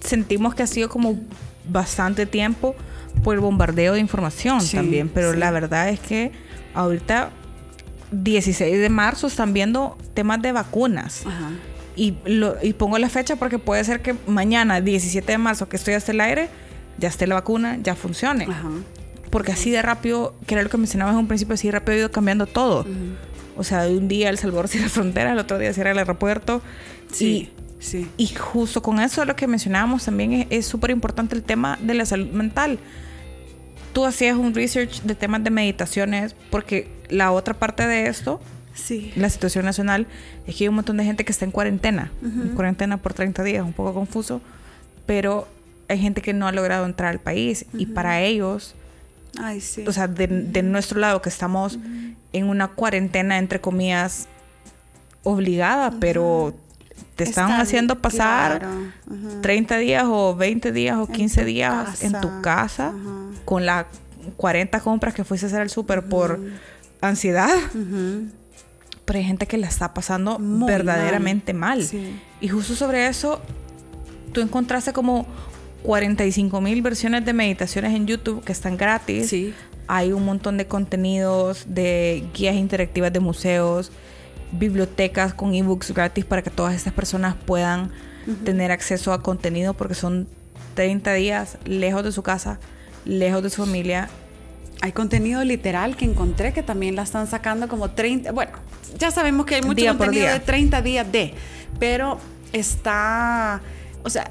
sentimos 0.00 0.54
que 0.54 0.62
ha 0.62 0.66
sido 0.68 0.88
como 0.88 1.18
bastante 1.68 2.24
tiempo 2.24 2.76
por 3.24 3.34
el 3.34 3.40
bombardeo 3.40 3.94
de 3.94 4.00
información 4.00 4.60
también, 4.70 5.08
pero 5.08 5.32
la 5.32 5.50
verdad 5.50 5.88
es 5.88 5.98
que 5.98 6.30
ahorita 6.72 7.30
16 8.12 8.78
de 8.78 8.88
marzo 8.88 9.26
están 9.26 9.52
viendo 9.52 9.98
temas 10.14 10.40
de 10.40 10.52
vacunas. 10.52 11.24
Y, 11.96 12.14
y 12.62 12.72
pongo 12.74 12.96
la 12.98 13.08
fecha 13.08 13.34
porque 13.34 13.58
puede 13.58 13.82
ser 13.82 14.02
que 14.02 14.14
mañana, 14.28 14.80
17 14.80 15.32
de 15.32 15.38
marzo, 15.38 15.68
que 15.68 15.76
estoy 15.76 15.94
hasta 15.94 16.12
el 16.12 16.20
aire, 16.20 16.48
ya 16.96 17.08
esté 17.08 17.26
la 17.26 17.34
vacuna, 17.34 17.78
ya 17.82 17.96
funcione. 17.96 18.46
Porque 19.30 19.50
así 19.50 19.70
de 19.70 19.82
rápido, 19.82 20.34
que 20.46 20.54
era 20.54 20.62
lo 20.62 20.70
que 20.70 20.76
mencionabas 20.76 21.14
en 21.14 21.20
un 21.20 21.26
principio, 21.26 21.54
así 21.54 21.66
de 21.66 21.72
rápido 21.72 21.94
ha 21.94 21.98
ido 21.98 22.10
cambiando 22.12 22.46
todo. 22.46 22.86
O 23.56 23.64
sea, 23.64 23.84
de 23.84 23.96
un 23.96 24.08
día 24.08 24.30
El 24.30 24.38
Salvador 24.38 24.68
cierra 24.68 24.86
la 24.86 24.92
frontera, 24.92 25.32
el 25.32 25.38
otro 25.38 25.58
día 25.58 25.72
cierra 25.72 25.92
el 25.92 25.98
aeropuerto. 25.98 26.62
Sí. 27.12 27.50
Y, 27.78 27.82
sí. 27.82 28.08
y 28.16 28.26
justo 28.28 28.82
con 28.82 29.00
eso 29.00 29.24
lo 29.24 29.36
que 29.36 29.46
mencionábamos 29.46 30.04
también 30.04 30.46
es 30.50 30.66
súper 30.66 30.90
importante 30.90 31.34
el 31.34 31.42
tema 31.42 31.78
de 31.82 31.94
la 31.94 32.06
salud 32.06 32.30
mental. 32.30 32.78
Tú 33.92 34.06
hacías 34.06 34.36
un 34.36 34.54
research 34.54 35.02
de 35.02 35.14
temas 35.14 35.44
de 35.44 35.50
meditaciones 35.50 36.34
porque 36.50 36.88
la 37.10 37.30
otra 37.30 37.54
parte 37.54 37.86
de 37.86 38.06
esto, 38.06 38.40
sí. 38.72 39.12
la 39.16 39.28
situación 39.28 39.66
nacional, 39.66 40.06
es 40.46 40.56
que 40.56 40.64
hay 40.64 40.68
un 40.68 40.76
montón 40.76 40.96
de 40.96 41.04
gente 41.04 41.24
que 41.26 41.32
está 41.32 41.44
en 41.44 41.50
cuarentena, 41.50 42.10
en 42.22 42.54
cuarentena 42.54 42.96
por 42.96 43.12
30 43.12 43.42
días, 43.44 43.62
un 43.62 43.74
poco 43.74 43.92
confuso, 43.92 44.40
pero 45.04 45.46
hay 45.88 45.98
gente 45.98 46.22
que 46.22 46.32
no 46.32 46.48
ha 46.48 46.52
logrado 46.52 46.86
entrar 46.86 47.10
al 47.10 47.20
país 47.20 47.66
y 47.74 47.86
para 47.86 48.22
ellos 48.22 48.74
Ay, 49.38 49.60
sí. 49.60 49.84
O 49.86 49.92
sea, 49.92 50.08
de, 50.08 50.62
nuestro 50.62 51.00
lado 51.00 51.22
que 51.22 51.28
estamos 51.28 51.78
en 52.32 52.48
una 52.48 52.68
cuarentena, 52.68 53.38
entre 53.38 53.60
comillas, 53.60 54.28
obligada, 55.22 55.94
pero 56.00 56.54
te 57.16 57.24
están 57.24 57.60
haciendo 57.60 58.00
pasar 58.00 58.66
30 59.42 59.78
días 59.78 60.04
o 60.06 60.34
20 60.34 60.72
días 60.72 60.96
o 60.98 61.06
15 61.06 61.44
días 61.44 62.02
en 62.02 62.20
tu 62.20 62.42
casa 62.42 62.92
con 63.44 63.66
las 63.66 63.86
40 64.36 64.80
compras 64.80 65.14
que 65.14 65.24
fuiste 65.24 65.46
a 65.46 65.48
hacer 65.48 65.60
al 65.60 65.70
súper 65.70 66.04
por 66.04 66.40
ansiedad. 67.00 67.54
Pero 69.04 69.18
hay 69.18 69.24
gente 69.24 69.46
que 69.46 69.58
la 69.58 69.68
está 69.68 69.94
pasando 69.94 70.38
verdaderamente 70.40 71.52
mal. 71.52 71.86
Y 72.40 72.48
justo 72.48 72.74
sobre 72.74 73.06
eso, 73.06 73.40
tú 74.32 74.40
encontraste 74.40 74.92
como 74.92 75.26
45 75.82 76.60
mil 76.60 76.82
versiones 76.82 77.24
de 77.24 77.32
meditaciones 77.32 77.94
en 77.94 78.06
YouTube 78.06 78.44
que 78.44 78.52
están 78.52 78.76
gratis. 78.76 79.28
Sí. 79.28 79.54
Hay 79.88 80.12
un 80.12 80.24
montón 80.24 80.56
de 80.56 80.66
contenidos, 80.66 81.64
de 81.66 82.24
guías 82.34 82.54
interactivas 82.54 83.12
de 83.12 83.20
museos, 83.20 83.90
bibliotecas 84.52 85.34
con 85.34 85.54
ebooks 85.54 85.92
gratis 85.92 86.24
para 86.24 86.42
que 86.42 86.50
todas 86.50 86.74
estas 86.74 86.92
personas 86.92 87.34
puedan 87.46 87.90
tener 88.44 88.70
acceso 88.70 89.12
a 89.12 89.22
contenido 89.22 89.74
porque 89.74 89.94
son 89.94 90.28
30 90.74 91.12
días 91.14 91.58
lejos 91.64 92.04
de 92.04 92.12
su 92.12 92.22
casa, 92.22 92.60
lejos 93.04 93.42
de 93.42 93.50
su 93.50 93.64
familia. 93.64 94.08
Hay 94.80 94.92
contenido 94.92 95.44
literal 95.44 95.96
que 95.96 96.04
encontré 96.04 96.52
que 96.52 96.62
también 96.62 96.96
la 96.96 97.02
están 97.02 97.26
sacando 97.26 97.68
como 97.68 97.90
30, 97.90 98.32
bueno, 98.32 98.52
ya 98.98 99.10
sabemos 99.10 99.46
que 99.46 99.56
hay 99.56 99.62
mucho 99.62 99.86
contenido 99.86 100.32
de 100.32 100.40
30 100.40 100.82
días 100.82 101.10
de, 101.10 101.34
pero 101.78 102.18
está, 102.52 103.60
o 104.02 104.10
sea, 104.10 104.30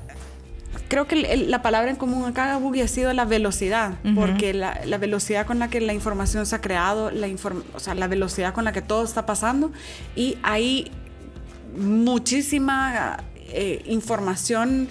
creo 0.88 1.08
que 1.08 1.38
la 1.38 1.62
palabra 1.62 1.90
en 1.90 1.96
común 1.96 2.26
acá, 2.26 2.58
Boogie, 2.58 2.84
ha 2.84 2.88
sido 2.88 3.14
la 3.14 3.26
velocidad, 3.26 3.96
porque 4.16 4.54
la, 4.54 4.98
velocidad 4.98 5.46
con 5.46 5.60
la 5.60 5.70
que 5.70 5.82
la 5.82 5.94
información 5.94 6.46
se 6.46 6.56
ha 6.56 6.62
creado, 6.62 7.12
la 7.12 7.28
o 7.74 7.80
sea, 7.80 7.96
la 7.96 8.08
velocidad 8.08 8.54
con 8.54 8.66
la 8.66 8.72
que 8.72 8.82
todo 8.82 9.04
está 9.04 9.26
pasando, 9.26 9.72
y 10.16 10.38
hay 10.44 10.92
muchísima 11.78 13.24
eh, 13.50 13.82
información 13.86 14.88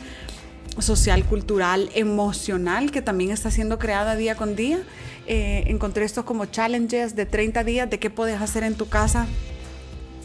social, 0.78 1.24
cultural, 1.24 1.90
emocional 1.94 2.90
que 2.90 3.02
también 3.02 3.30
está 3.30 3.50
siendo 3.50 3.78
creada 3.78 4.16
día 4.16 4.34
con 4.34 4.56
día. 4.56 4.78
Eh, 5.26 5.64
encontré 5.66 6.04
estos 6.04 6.24
como 6.24 6.46
challenges 6.46 7.14
de 7.14 7.26
30 7.26 7.64
días 7.64 7.90
de 7.90 7.98
qué 7.98 8.10
puedes 8.10 8.40
hacer 8.40 8.64
en 8.64 8.74
tu 8.74 8.88
casa 8.88 9.26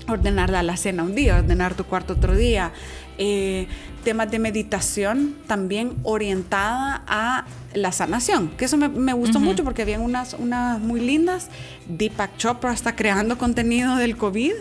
ordenar 0.08 0.50
la 0.52 0.78
cena 0.78 1.04
un 1.04 1.16
día, 1.16 1.38
ordenar 1.38 1.74
tu 1.74 1.84
cuarto 1.84 2.14
otro 2.14 2.36
día, 2.36 2.72
eh, 3.18 3.68
temas 4.04 4.30
de 4.30 4.40
meditación 4.40 5.36
también 5.48 5.94
orientada 6.04 7.04
a 7.08 7.46
la 7.74 7.92
sanación, 7.92 8.50
que 8.50 8.66
eso 8.66 8.78
me, 8.78 9.14
gustó 9.14 9.40
mucho 9.40 9.64
porque 9.64 9.82
habían 9.82 10.02
unas, 10.02 10.34
unas 10.34 10.80
muy 10.80 11.02
lindas. 11.02 11.50
Deepak 11.88 12.38
Chopra 12.38 12.72
está 12.74 12.96
creando 12.96 13.38
contenido 13.38 13.96
del 13.98 14.16
COVID 14.16 14.54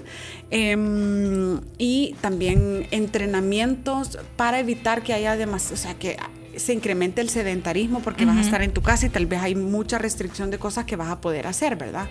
em, 0.51 1.61
y 1.79 2.17
también 2.21 2.87
entrenamientos 2.91 4.19
para 4.37 4.59
evitar 4.59 5.03
que 5.03 5.13
haya 5.13 5.37
demasiado, 5.37 5.75
o 5.75 5.79
sea, 5.79 5.95
que 5.95 6.17
se 6.57 6.73
incremente 6.73 7.21
el 7.21 7.29
sedentarismo 7.29 8.01
porque 8.01 8.25
vas 8.25 8.37
a 8.37 8.41
estar 8.41 8.63
en 8.63 8.73
tu 8.73 8.83
casa 8.83 9.07
y 9.07 9.09
tal 9.09 9.27
vez 9.27 9.43
hay 9.43 9.55
mucha 9.55 9.99
restricción 9.99 10.51
de 10.51 10.59
cosas 10.59 10.85
que 10.85 10.97
vas 10.97 11.09
a 11.09 11.21
poder 11.21 11.47
hacer, 11.47 11.77
¿verdad? 11.77 12.09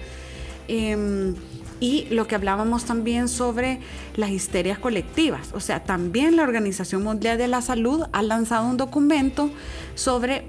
Em, 0.68 1.36
y 1.80 2.06
lo 2.10 2.28
que 2.28 2.36
hablábamos 2.36 2.86
también 2.86 3.28
sobre 3.28 3.80
las 4.16 4.30
histerias 4.30 4.80
colectivas. 4.80 5.50
O 5.54 5.60
sea, 5.60 5.84
también 5.84 6.36
la 6.36 6.44
Organización 6.44 7.04
Mundial 7.04 7.38
de 7.38 7.48
la 7.48 7.62
Salud 7.62 8.06
ha 8.12 8.22
lanzado 8.22 8.68
un 8.68 8.78
documento 8.78 9.50
sobre 9.96 10.44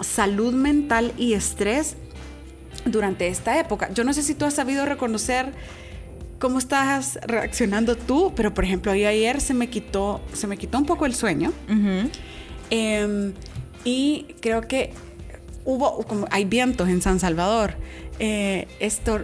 salud 0.00 0.54
mental 0.54 1.12
y 1.16 1.32
estrés 1.32 1.96
durante 2.84 3.28
esta 3.28 3.58
época. 3.58 3.90
Yo 3.92 4.04
no 4.04 4.12
sé 4.12 4.22
si 4.22 4.34
tú 4.34 4.44
has 4.44 4.54
sabido 4.54 4.86
reconocer 4.86 5.52
cómo 6.38 6.58
estás 6.58 7.18
reaccionando 7.26 7.96
tú, 7.96 8.32
pero 8.36 8.54
por 8.54 8.64
ejemplo, 8.64 8.92
ayer 8.92 9.40
se 9.40 9.54
me 9.54 9.68
quitó, 9.68 10.20
se 10.32 10.46
me 10.46 10.56
quitó 10.56 10.78
un 10.78 10.86
poco 10.86 11.06
el 11.06 11.14
sueño. 11.14 11.52
Em, 12.70 13.32
y 13.84 14.26
creo 14.40 14.62
que 14.62 14.92
hubo, 15.64 16.02
como 16.04 16.26
hay 16.30 16.44
vientos 16.44 16.88
en 16.88 17.02
San 17.02 17.18
Salvador 17.18 17.74
eh, 18.18 18.66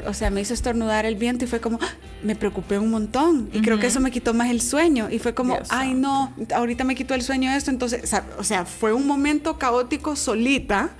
o 0.06 0.14
sea, 0.14 0.30
me 0.30 0.40
hizo 0.40 0.54
estornudar 0.54 1.06
el 1.06 1.16
viento 1.16 1.44
y 1.44 1.48
fue 1.48 1.60
como, 1.60 1.78
¡ah! 1.82 1.88
me 2.22 2.36
preocupé 2.36 2.78
un 2.78 2.90
montón. 2.90 3.50
Y 3.52 3.60
creo 3.60 3.78
que 3.78 3.86
eso 3.86 4.00
me 4.00 4.10
quitó 4.10 4.34
más 4.34 4.50
el 4.50 4.60
sueño. 4.60 5.08
Y 5.10 5.18
fue 5.18 5.34
como, 5.34 5.58
ay 5.68 5.94
no, 5.94 6.32
ahorita 6.54 6.84
me 6.84 6.94
quitó 6.94 7.14
el 7.14 7.22
sueño 7.22 7.52
esto. 7.52 7.70
Entonces, 7.70 8.14
o 8.38 8.44
sea, 8.44 8.64
fue 8.64 8.92
un 8.92 9.06
momento 9.06 9.58
caótico 9.58 10.16
solita. 10.16 10.90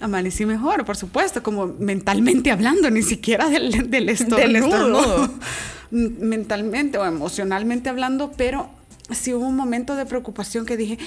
Amanecí 0.00 0.46
mejor, 0.46 0.84
por 0.84 0.96
supuesto, 0.96 1.42
como 1.42 1.66
mentalmente 1.66 2.52
hablando, 2.52 2.88
ni 2.90 3.02
siquiera 3.02 3.48
del, 3.48 3.90
del 3.90 4.08
estornudo. 4.08 5.28
mentalmente 5.90 6.98
o 6.98 7.04
emocionalmente 7.06 7.88
hablando, 7.88 8.32
pero 8.36 8.70
sí 9.10 9.32
hubo 9.34 9.46
un 9.46 9.56
momento 9.56 9.96
de 9.96 10.06
preocupación 10.06 10.66
que 10.66 10.76
dije, 10.76 10.98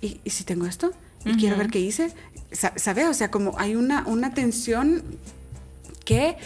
¿y, 0.00 0.18
si 0.28 0.44
tengo 0.44 0.66
esto? 0.66 0.92
Y 1.24 1.36
quiero 1.36 1.56
ver 1.56 1.68
qué 1.68 1.80
hice. 1.80 2.12
¿Sabes? 2.50 3.06
O 3.06 3.14
sea, 3.14 3.30
como 3.30 3.58
hay 3.58 3.76
una, 3.76 4.04
una 4.06 4.34
tensión 4.34 5.02
que 6.04 6.36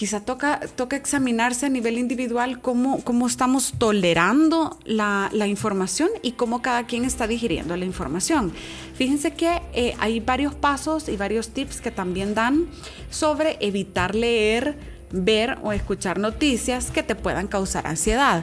quizá 0.00 0.20
toca, 0.20 0.60
toca 0.76 0.96
examinarse 0.96 1.66
a 1.66 1.68
nivel 1.68 1.98
individual 1.98 2.62
cómo, 2.62 3.04
cómo 3.04 3.26
estamos 3.26 3.74
tolerando 3.76 4.78
la, 4.86 5.28
la, 5.30 5.46
información 5.46 6.08
y 6.22 6.32
cómo 6.32 6.62
cada 6.62 6.86
quien 6.86 7.04
está 7.04 7.26
digiriendo 7.26 7.76
la 7.76 7.84
información. 7.84 8.50
Fíjense 8.94 9.32
que 9.32 9.60
eh, 9.74 9.94
hay 9.98 10.20
varios 10.20 10.54
pasos 10.54 11.10
y 11.10 11.18
varios 11.18 11.50
tips 11.50 11.82
que 11.82 11.90
también 11.90 12.34
dan 12.34 12.66
sobre 13.10 13.58
evitar 13.60 14.14
leer, 14.14 14.78
ver 15.10 15.58
o 15.62 15.70
escuchar 15.70 16.18
noticias 16.18 16.90
que 16.90 17.02
te 17.02 17.14
puedan 17.14 17.46
causar 17.46 17.86
ansiedad. 17.86 18.42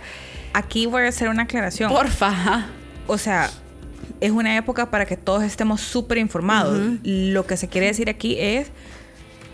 Aquí 0.53 0.85
voy 0.85 1.05
a 1.05 1.07
hacer 1.07 1.27
una 1.27 1.43
aclaración. 1.43 1.91
Porfa. 1.91 2.67
O 3.07 3.17
sea, 3.17 3.49
es 4.21 4.31
una 4.31 4.57
época 4.57 4.89
para 4.89 5.05
que 5.05 5.17
todos 5.17 5.43
estemos 5.43 5.81
súper 5.81 6.17
informados. 6.17 6.77
Lo 7.03 7.45
que 7.45 7.57
se 7.57 7.67
quiere 7.67 7.87
decir 7.87 8.09
aquí 8.09 8.37
es, 8.39 8.67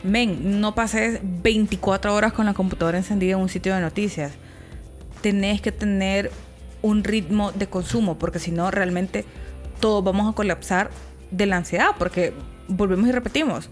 men, 0.03 0.59
no 0.61 0.75
pases 0.75 1.19
24 1.23 2.13
horas 2.13 2.33
con 2.33 2.45
la 2.45 2.53
computadora 2.53 2.97
encendida 2.97 3.33
en 3.33 3.39
un 3.39 3.49
sitio 3.49 3.73
de 3.75 3.81
noticias. 3.81 4.33
Tenés 5.21 5.61
que 5.61 5.71
tener 5.71 6.31
un 6.81 7.03
ritmo 7.03 7.51
de 7.51 7.67
consumo, 7.67 8.17
porque 8.19 8.39
si 8.39 8.51
no, 8.51 8.69
realmente 8.71 9.25
todos 9.79 10.03
vamos 10.03 10.31
a 10.31 10.35
colapsar 10.35 10.91
de 11.31 11.45
la 11.45 11.57
ansiedad, 11.57 11.91
porque 11.97 12.33
volvemos 12.67 13.07
y 13.07 13.11
repetimos, 13.11 13.69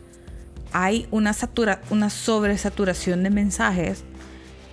hay 0.74 1.08
una, 1.12 1.34
satura, 1.34 1.82
una 1.90 2.10
sobresaturación 2.10 3.24
de 3.24 3.30
mensajes 3.30 4.04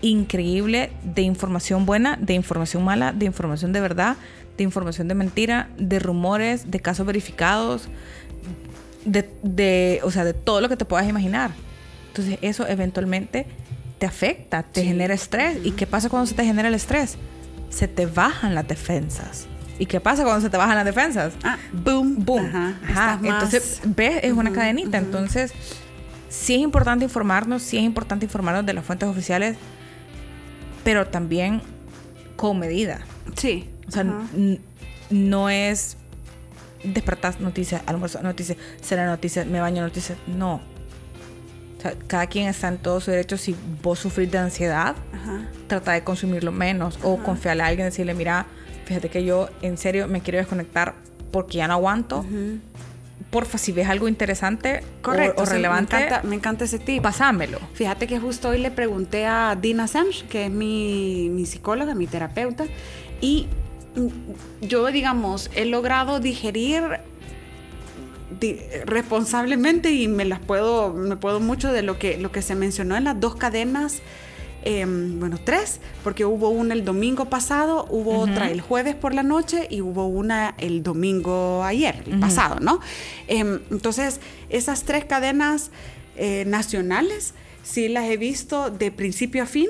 increíble 0.01 0.93
de 1.03 1.23
información 1.23 1.85
buena, 1.85 2.17
de 2.17 2.35
información 2.35 2.85
mala, 2.85 3.13
de 3.13 3.27
información 3.27 3.73
de 3.73 3.81
verdad, 3.81 4.17
de 4.59 4.65
información 4.65 5.09
de 5.09 5.15
mentira, 5.15 5.71
de 5.79 5.99
rumores, 5.99 6.71
de 6.71 6.81
casos 6.81 7.07
verificados, 7.07 7.89
de, 9.05 10.01
o 10.03 10.11
sea, 10.11 10.25
de 10.25 10.35
todo 10.35 10.61
lo 10.61 10.69
que 10.69 10.77
te 10.77 10.85
puedas 10.85 11.09
imaginar. 11.09 11.53
Entonces 12.09 12.39
eso 12.43 12.67
eventualmente 12.67 13.47
te 13.99 14.07
afecta, 14.07 14.65
te 14.65 14.85
genera 14.85 15.15
estrés. 15.15 15.59
¿Y 15.65 15.71
qué 15.71 15.87
pasa 15.87 16.11
cuando 16.11 16.27
se 16.27 16.35
te 16.35 16.45
genera 16.45 16.69
el 16.69 16.75
estrés? 16.75 17.17
Se 17.71 17.89
te 17.89 18.07
bajan 18.07 18.55
las 18.55 18.67
defensas. 18.69 19.47
¿Y 19.79 19.87
qué 19.87 20.01
pasa 20.01 20.25
cuando 20.25 20.41
se 20.41 20.51
te 20.51 20.57
bajan 20.57 20.75
las 20.75 20.85
defensas? 20.85 21.35
Ah, 21.45 21.57
boom, 21.73 22.25
boom. 22.25 22.45
Ajá. 22.45 23.21
Entonces, 23.23 23.81
ves, 23.85 24.21
es 24.25 24.33
una 24.33 24.53
cadenita. 24.53 24.99
Entonces, 24.99 25.53
sí 26.29 26.55
es 26.55 26.61
importante 26.61 27.05
informarnos, 27.05 27.63
sí 27.63 27.77
es 27.79 27.85
importante 27.85 28.27
informarnos 28.27 28.67
de 28.67 28.73
las 28.73 28.85
fuentes 28.85 29.09
oficiales, 29.09 29.57
pero 30.83 31.07
también 31.07 31.63
con 32.35 32.59
medida. 32.59 33.01
Sí. 33.37 33.69
O 33.89 33.91
sea, 33.91 34.05
no 35.11 35.49
es 35.49 35.97
despertar 36.85 37.41
noticias, 37.41 37.83
almuerzo 37.87 38.23
noticias, 38.23 38.59
cena 38.81 39.07
noticias, 39.07 39.47
me 39.47 39.61
baño 39.61 39.83
noticias. 39.83 40.19
No. 40.27 40.61
O 41.79 41.81
sea, 41.81 41.95
cada 42.07 42.27
quien 42.27 42.49
está 42.49 42.69
en 42.69 42.79
todo 42.79 43.01
su 43.01 43.11
derecho. 43.11 43.37
Si 43.37 43.57
vos 43.83 43.99
sufrís 43.99 44.31
de 44.31 44.39
ansiedad, 44.39 44.97
trata 45.69 45.93
de 45.93 46.03
consumirlo 46.03 46.53
menos. 46.53 46.99
O 47.03 47.19
confiarle 47.19 47.63
a 47.63 47.67
alguien, 47.67 47.87
decirle, 47.87 48.15
mira, 48.15 48.47
fíjate 48.85 49.09
que 49.09 49.25
yo 49.25 49.49
en 49.63 49.79
serio 49.79 50.09
me 50.09 50.21
quiero 50.21 50.39
desconectar 50.39 50.95
porque 51.31 51.59
ya 51.59 51.69
no 51.69 51.75
aguanto. 51.75 52.25
Porfa, 53.31 53.59
si 53.59 53.73
ves 53.73 53.89
algo 53.89 54.09
interesante 54.09 54.83
Correcto, 55.03 55.43
o, 55.43 55.45
relevante, 55.45 55.97
me 56.23 56.35
encanta, 56.35 56.65
ese 56.65 56.79
tip. 56.79 57.03
Pasámelo. 57.03 57.59
Fíjate 57.75 58.07
que 58.07 58.19
justo 58.19 58.49
hoy 58.49 58.59
le 58.59 58.71
pregunté 58.71 59.27
a 59.27 59.57
Dina 59.61 59.87
Semch, 59.87 60.27
que 60.29 60.47
es 60.47 60.51
mi, 60.51 61.29
mi 61.31 61.45
psicóloga, 61.45 61.95
mi 61.95 62.07
terapeuta, 62.07 62.65
y 63.21 63.49
yo, 64.61 64.87
digamos, 64.87 65.51
he 65.55 65.65
logrado 65.65 66.21
digerir 66.21 66.83
responsablemente 68.85 69.93
y 69.93 70.09
me 70.09 70.25
las 70.25 70.41
puedo, 70.41 70.93
me 70.93 71.17
puedo 71.17 71.41
mucho 71.41 71.73
de 71.73 71.83
lo 71.83 71.99
que, 71.99 72.19
lo 72.19 72.31
que 72.31 72.43
se 72.43 72.55
mencionó 72.55 72.97
en 72.97 73.05
las 73.05 73.19
dos 73.21 73.37
cadenas. 73.37 74.01
Em, 74.65 75.21
bueno, 75.21 75.39
tres, 75.43 75.81
porque 76.03 76.25
hubo 76.25 76.51
una 76.51 76.75
el 76.75 76.85
domingo 76.85 77.27
pasado, 77.27 77.87
hubo 77.91 78.19
otra 78.19 78.51
el 78.51 78.61
jueves 78.61 78.97
por 78.97 79.15
la 79.15 79.23
noche 79.23 79.69
y 79.71 79.81
hubo 79.81 80.07
una 80.09 80.55
el 80.59 80.83
domingo 80.83 81.63
ayer, 81.63 82.03
el 82.07 82.19
pasado, 82.19 82.59
¿no? 82.61 82.81
Em, 83.29 83.61
entonces, 83.71 84.21
esas 84.51 84.83
tres 84.83 85.05
cadenas 85.05 85.71
eh, 86.17 86.45
nacionales 86.45 87.35
sí 87.63 87.89
las 87.89 88.11
he 88.11 88.17
visto 88.17 88.71
de 88.71 88.91
principio 88.91 89.45
a 89.45 89.47
fin 89.47 89.69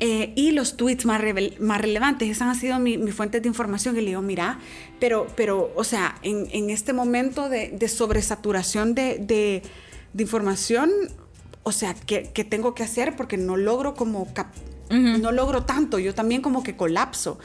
eh, 0.00 0.32
y 0.36 0.52
los 0.52 0.76
tweets 0.76 1.04
más, 1.04 1.20
más 1.58 1.80
relevantes, 1.80 2.28
esas 2.28 2.48
han 2.48 2.54
sido 2.54 2.78
mi, 2.78 2.98
mi 2.98 3.12
fuentes 3.12 3.42
de 3.42 3.48
información. 3.48 3.96
Y 3.96 4.00
le 4.00 4.08
digo, 4.08 4.22
mira, 4.22 4.58
pero, 5.00 5.26
pero 5.36 5.72
o 5.76 5.84
sea, 5.84 6.16
en, 6.22 6.48
en 6.52 6.70
este 6.70 6.92
momento 6.92 7.48
de, 7.48 7.70
de 7.70 7.88
sobresaturación 7.88 8.94
de, 8.94 9.18
de, 9.18 9.62
de, 10.12 10.22
información, 10.22 10.90
o 11.62 11.72
sea, 11.72 11.94
¿qué, 11.94 12.30
¿qué, 12.32 12.44
tengo 12.44 12.74
que 12.74 12.82
hacer? 12.82 13.16
Porque 13.16 13.36
no 13.36 13.56
logro 13.56 13.94
como, 13.94 14.28
no 14.90 15.32
logro 15.32 15.64
tanto, 15.64 15.98
yo 15.98 16.14
también 16.14 16.42
como 16.42 16.62
que 16.62 16.76
colapso 16.76 17.38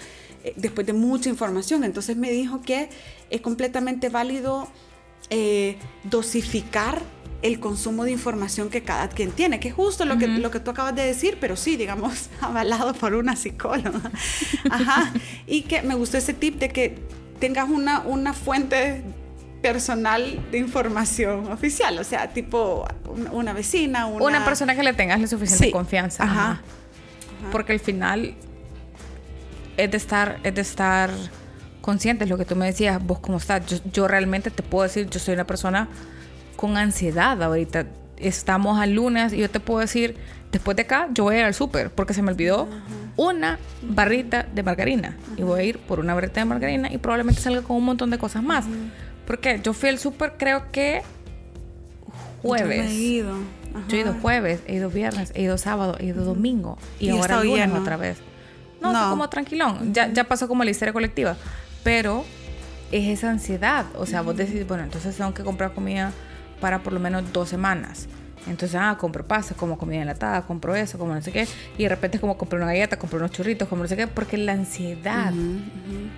eh, 0.44 0.54
después 0.58 0.86
de 0.86 0.94
mucha 0.94 1.30
información. 1.30 1.84
Entonces 1.84 2.18
me 2.18 2.32
dijo 2.32 2.62
que 2.62 2.90
es 3.30 3.42
completamente 3.42 4.10
válido 4.10 4.68
eh, 5.30 5.78
dosificar 6.04 7.02
el 7.42 7.60
consumo 7.60 8.04
de 8.04 8.12
información 8.12 8.70
que 8.70 8.82
cada 8.82 9.10
quien 9.10 9.32
tiene, 9.32 9.60
que 9.60 9.70
es 9.70 9.74
justo 9.74 10.06
lo, 10.06 10.18
que, 10.18 10.28
lo 10.28 10.50
que 10.50 10.60
tú 10.60 10.72
acabas 10.72 10.96
de 10.96 11.04
decir, 11.04 11.38
pero 11.40 11.56
sí, 11.56 11.78
digamos, 11.78 12.30
avalado 12.42 12.94
por 12.94 13.14
una 13.14 13.36
psicóloga. 13.36 14.12
Ajá. 14.70 15.14
Y 15.46 15.64
que 15.64 15.82
me 15.82 15.96
gustó 15.96 16.18
ese 16.18 16.34
tip 16.34 16.60
de 16.60 16.70
que 16.70 16.98
tengas 17.40 17.70
una, 17.70 18.00
una 18.02 18.34
fuente 18.34 19.04
personal 19.62 20.40
de 20.52 20.58
información 20.60 21.52
oficial, 21.52 21.98
o 22.00 22.04
sea, 22.04 22.32
tipo 22.32 22.88
una 23.32 23.54
vecina, 23.54 24.06
una... 24.06 24.26
Una 24.26 24.46
persona 24.46 24.76
que 24.76 24.84
le 24.84 24.94
tengas 24.94 25.20
la 25.20 25.28
suficiente 25.28 25.72
confianza. 25.72 26.24
Ajá. 26.24 26.62
Porque 27.52 27.74
al 27.74 27.80
final 27.80 28.36
es 29.78 29.92
de 29.92 29.98
estar, 29.98 30.40
es 30.44 30.56
de 30.56 30.62
estar 30.62 31.12
conscientes, 31.88 32.28
lo 32.28 32.38
que 32.38 32.44
tú 32.44 32.58
me 32.58 32.66
decías, 32.66 33.02
vos 33.02 33.20
cómo 33.20 33.38
estás. 33.38 33.66
Yo, 33.66 33.78
yo 33.94 34.10
realmente 34.10 34.52
te 34.52 34.62
puedo 34.62 34.84
decir, 34.84 35.10
yo 35.10 35.22
soy 35.22 35.36
una 35.36 35.48
persona 35.48 35.88
con 36.58 36.76
ansiedad 36.76 37.42
ahorita. 37.42 37.86
Estamos 38.18 38.78
al 38.82 38.94
lunes 38.94 39.32
y 39.32 39.38
yo 39.38 39.50
te 39.50 39.62
puedo 39.62 39.80
decir, 39.80 40.18
después 40.52 40.76
de 40.76 40.84
acá 40.84 41.08
yo 41.14 41.24
voy 41.24 41.36
a 41.36 41.40
ir 41.40 41.46
al 41.46 41.54
súper 41.54 41.90
porque 41.90 42.14
se 42.14 42.22
me 42.22 42.32
olvidó 42.32 42.68
una 43.16 43.58
barrita 43.82 44.46
de 44.54 44.64
margarina. 44.64 45.16
Y 45.38 45.44
voy 45.44 45.62
a 45.62 45.64
ir 45.64 45.80
por 45.80 46.02
una 46.02 46.14
barrita 46.14 46.42
de 46.42 46.46
margarina 46.46 46.92
y 46.92 46.98
probablemente 46.98 47.40
salga 47.40 47.62
con 47.62 47.78
un 47.78 47.86
montón 47.86 48.10
de 48.10 48.18
cosas 48.18 48.44
más. 48.44 48.66
Porque 49.26 49.62
yo 49.64 49.72
fui 49.72 49.88
al 49.88 49.98
súper 49.98 50.34
creo 50.38 50.70
que 50.74 51.04
jueves. 52.42 52.84
Yo, 52.84 52.92
he 52.92 52.96
ido. 52.96 53.38
yo 53.88 53.96
he 53.96 54.00
ido 54.02 54.14
jueves, 54.22 54.60
he 54.68 54.76
ido 54.76 54.90
viernes, 54.90 55.32
he 55.36 55.44
ido 55.44 55.58
sábado, 55.58 55.96
he 56.02 56.08
ido 56.08 56.26
domingo. 56.26 56.78
Y, 57.00 57.12
ahora 57.12 57.42
lunes 57.44 57.72
otra 57.72 57.96
vez. 57.96 58.18
No, 58.82 58.92
no. 58.92 59.10
como 59.10 59.30
tranquilón. 59.30 59.94
Ya, 59.94 60.12
ya 60.12 60.26
pasó 60.26 60.50
como 60.50 60.66
la 60.66 60.72
historia 60.72 60.92
colectiva. 60.92 61.38
Pero 61.88 62.26
es 62.92 63.08
esa 63.08 63.30
ansiedad. 63.30 63.86
O 63.96 64.06
sea, 64.06 64.22
vos 64.22 64.36
decís, 64.36 64.68
bueno, 64.68 64.84
entonces 64.84 65.16
tengo 65.16 65.34
que 65.34 65.42
comprar 65.42 65.72
comida 65.72 66.12
para 66.60 66.84
por 66.84 66.92
lo 66.92 67.00
menos 67.00 67.32
dos 67.32 67.48
semanas. 67.48 68.10
Entonces, 68.46 68.78
ah, 68.78 68.98
compro 69.00 69.26
pasta, 69.26 69.56
como 69.56 69.78
comida 69.78 70.02
enlatada, 70.02 70.42
compro 70.42 70.76
eso, 70.76 70.98
como 70.98 71.16
no 71.16 71.22
sé 71.22 71.32
qué. 71.32 71.48
Y 71.78 71.84
de 71.84 71.90
repente 71.90 72.20
como 72.20 72.38
compro 72.38 72.58
una 72.58 72.68
galleta, 72.68 73.00
compro 73.00 73.20
unos 73.20 73.32
churritos, 73.32 73.70
como 73.70 73.84
no 73.84 73.88
sé 73.88 73.96
qué, 73.96 74.06
porque 74.06 74.36
la 74.36 74.52
ansiedad. 74.52 75.32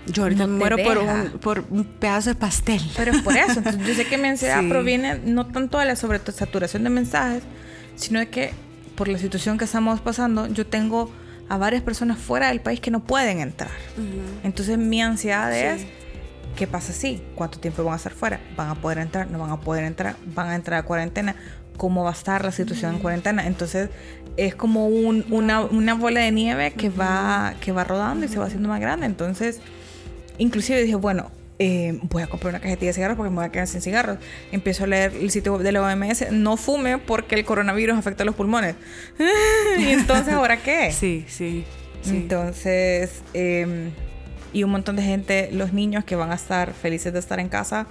Yo 0.08 0.24
ahorita 0.24 0.48
me 0.48 0.58
muero 0.58 0.78
por 0.78 0.98
un, 0.98 1.40
por 1.40 1.64
un, 1.70 1.84
pedazo 1.84 2.32
de 2.32 2.36
pastel. 2.36 2.82
Pero 2.98 3.12
es 3.12 3.22
por 3.22 3.38
eso. 3.38 3.62
yo 3.62 3.94
sé 3.94 4.08
que 4.08 4.18
mi 4.18 4.28
ansiedad 4.28 4.64
proviene 4.70 5.20
no 5.24 5.46
tanto 5.46 5.78
de 5.78 5.86
la 5.86 5.96
sobresaturación 5.96 6.84
de 6.84 6.90
mensajes, 6.90 7.44
sino 7.96 8.18
de 8.18 8.30
que 8.30 8.54
por 8.96 9.08
la 9.08 9.20
situación 9.20 9.60
que 9.60 9.66
estamos 9.66 10.02
pasando, 10.02 10.48
yo 10.48 10.66
tengo 10.66 11.12
a 11.50 11.58
varias 11.58 11.82
personas 11.82 12.20
fuera 12.20 12.48
del 12.50 12.62
país 12.62 12.80
que 12.80 12.92
no 12.92 13.04
pueden 13.04 13.40
entrar. 13.40 13.72
Entonces 14.44 14.78
mi 14.78 15.02
ansiedad 15.02 15.54
es, 15.54 15.86
¿qué 16.56 16.68
pasa 16.68 16.94
si? 16.94 17.22
¿Cuánto 17.36 17.60
tiempo 17.60 17.84
van 17.84 17.94
a 17.94 17.98
estar 17.98 18.14
fuera? 18.14 18.40
¿Van 18.56 18.70
a 18.70 18.76
poder 18.76 19.00
entrar? 19.00 19.30
¿No 19.30 19.40
van 19.40 19.50
a 19.50 19.60
poder 19.60 19.84
entrar? 19.84 20.16
¿Van 20.36 20.50
a 20.50 20.56
entrar 20.56 20.80
a 20.80 20.84
cuarentena? 20.84 21.36
¿Cómo 21.76 22.04
va 22.04 22.12
a 22.12 22.14
estar 22.14 22.46
la 22.46 22.52
situación 22.52 22.96
en 22.96 23.00
cuarentena? 23.00 23.48
Entonces 23.48 23.90
es 24.38 24.54
como 24.54 24.88
una, 24.88 25.62
una, 25.62 25.94
bola 25.96 26.22
de 26.22 26.32
nieve 26.32 26.72
que, 26.72 26.90
va, 26.90 27.56
que 27.60 27.72
va 27.72 27.84
rodando 27.84 28.26
y 28.26 28.30
se 28.30 28.38
va 28.38 28.46
haciendo 28.46 28.70
más 28.70 28.80
grande. 28.80 29.08
Entonces, 29.08 29.60
inclusive 30.38 30.82
dije, 30.84 30.96
bueno, 30.96 31.32
eh, 31.62 32.00
voy 32.04 32.24
a 32.24 32.28
comprar 32.28 32.54
una 32.54 32.62
cajetilla 32.62 32.88
de 32.88 32.94
cigarros 32.94 33.18
porque 33.18 33.30
me 33.30 33.36
voy 33.36 33.46
a 33.46 33.50
quedar 33.50 33.68
sin 33.68 33.82
cigarros. 33.82 34.18
Empiezo 34.52 34.86
a 34.86 34.88
leer 34.88 35.14
el 35.14 35.30
sitio 35.30 35.54
web 35.54 35.62
de 35.62 35.74
la 35.74 35.82
OMS, 35.82 36.32
no 36.32 36.56
fume 36.56 36.98
porque 36.98 37.36
el 37.36 37.44
coronavirus 37.44 37.98
afecta 37.98 38.24
a 38.24 38.26
los 38.26 38.36
pulmones. 38.36 38.76
y 39.78 39.88
entonces, 39.90 40.34
¿ahora 40.34 40.58
qué? 40.58 40.92
Sí, 40.94 41.26
sí. 41.28 41.66
Entonces, 42.08 43.22
em, 43.34 43.92
y 44.54 44.64
un 44.64 44.72
montón 44.72 44.96
de 44.96 45.04
gente, 45.04 45.50
los 45.52 45.74
niños 45.74 46.06
que 46.06 46.16
van 46.16 46.32
a 46.32 46.36
estar 46.36 46.74
felices 46.74 47.12
de 47.12 47.20
estar 47.20 47.42
en 47.42 47.50
casa, 47.50 47.88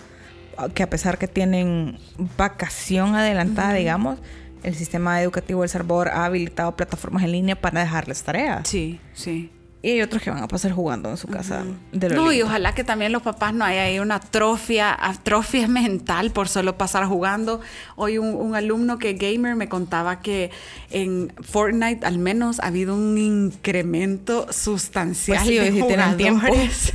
que 0.74 0.82
a 0.82 0.90
pesar 0.90 1.18
que 1.18 1.28
tienen 1.28 1.98
vacación 2.38 3.14
adelantada, 3.14 3.74
digamos, 3.74 4.18
el 4.62 4.74
sistema 4.74 5.22
educativo 5.22 5.62
El 5.62 5.68
Salvador 5.68 6.08
ha 6.08 6.24
habilitado 6.24 6.74
plataformas 6.74 7.22
en 7.22 7.32
línea 7.32 7.54
para 7.54 7.80
dejarles 7.80 8.22
tareas. 8.22 8.66
Sí, 8.66 8.98
sí. 9.12 9.50
Y 9.80 9.90
hay 9.90 10.02
otros 10.02 10.20
que 10.22 10.30
van 10.30 10.42
a 10.42 10.48
pasar 10.48 10.72
jugando 10.72 11.08
en 11.08 11.16
su 11.16 11.28
casa. 11.28 11.64
no, 11.92 12.32
y 12.32 12.42
ojalá 12.42 12.74
que 12.74 12.82
también 12.82 13.12
los 13.12 13.22
papás 13.22 13.54
no 13.54 13.64
haya 13.64 13.84
ahí 13.84 14.00
una 14.00 14.16
atrofia, 14.16 14.92
atrofia 14.92 15.68
mental 15.68 16.32
por 16.32 16.48
solo 16.48 16.76
pasar 16.76 17.06
jugando. 17.06 17.60
Hoy 17.94 18.18
un, 18.18 18.56
alumno 18.56 18.98
que 18.98 19.12
gamer 19.12 19.54
me 19.54 19.68
contaba 19.68 20.20
que 20.20 20.50
en 20.90 21.32
Fortnite 21.42 22.04
al 22.04 22.18
menos 22.18 22.58
ha 22.58 22.66
habido 22.66 22.96
un 22.96 23.18
incremento 23.18 24.52
sustancial 24.52 25.44
pues 25.44 25.74
de, 25.74 25.80
jugadores, 25.80 26.92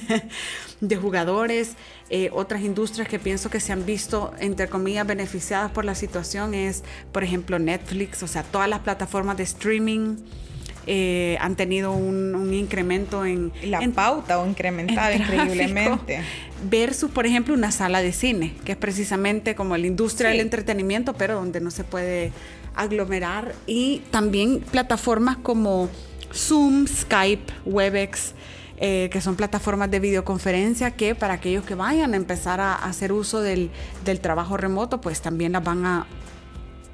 de 0.80 0.96
jugadores. 0.96 1.72
Eh, 2.08 2.30
otras 2.32 2.62
industrias 2.62 3.06
que 3.06 3.18
pienso 3.18 3.50
que 3.50 3.60
se 3.60 3.72
han 3.72 3.84
visto, 3.84 4.32
entre 4.38 4.68
comillas, 4.68 5.06
beneficiadas 5.06 5.70
por 5.72 5.84
la 5.84 5.94
situación 5.94 6.54
es, 6.54 6.84
por 7.12 7.22
ejemplo, 7.22 7.58
Netflix, 7.58 8.22
o 8.22 8.28
sea, 8.28 8.42
todas 8.44 8.68
las 8.68 8.80
plataformas 8.80 9.36
de 9.36 9.42
streaming 9.42 10.16
eh, 10.86 11.36
han 11.40 11.56
tenido 11.56 11.92
un, 11.92 12.52
incremento 12.52 13.24
en... 13.24 13.52
La 13.62 13.80
pauta 13.94 14.38
o 14.38 14.46
incrementado 14.46 15.14
increíblemente. 15.14 16.20
Versus, 16.70 17.10
por 17.10 17.26
ejemplo, 17.26 17.54
una 17.54 17.70
sala 17.70 18.00
de 18.00 18.12
cine, 18.12 18.54
que 18.64 18.72
es 18.72 18.78
precisamente 18.78 19.54
como 19.54 19.76
la 19.76 19.86
industria 19.86 20.30
del 20.30 20.40
entretenimiento, 20.40 21.14
pero 21.14 21.34
donde 21.34 21.60
no 21.60 21.70
se 21.70 21.84
puede 21.84 22.32
aglomerar. 22.74 23.54
Y 23.66 24.02
también 24.10 24.60
plataformas 24.60 25.36
como 25.36 25.88
Zoom, 26.32 26.86
Skype, 26.86 27.52
Webex. 27.64 28.34
Eh, 28.76 29.08
que 29.12 29.20
son 29.20 29.36
plataformas 29.36 29.88
de 29.88 30.00
videoconferencia 30.00 30.90
que 30.90 31.14
para 31.14 31.34
aquellos 31.34 31.64
que 31.64 31.76
vayan 31.76 32.12
a 32.12 32.16
empezar 32.16 32.60
a 32.60 32.74
hacer 32.74 33.12
uso 33.12 33.40
del, 33.40 33.70
del 34.04 34.18
trabajo 34.18 34.56
remoto, 34.56 35.00
pues 35.00 35.22
también 35.22 35.52
las 35.52 35.62
van 35.62 35.86
a, 35.86 36.06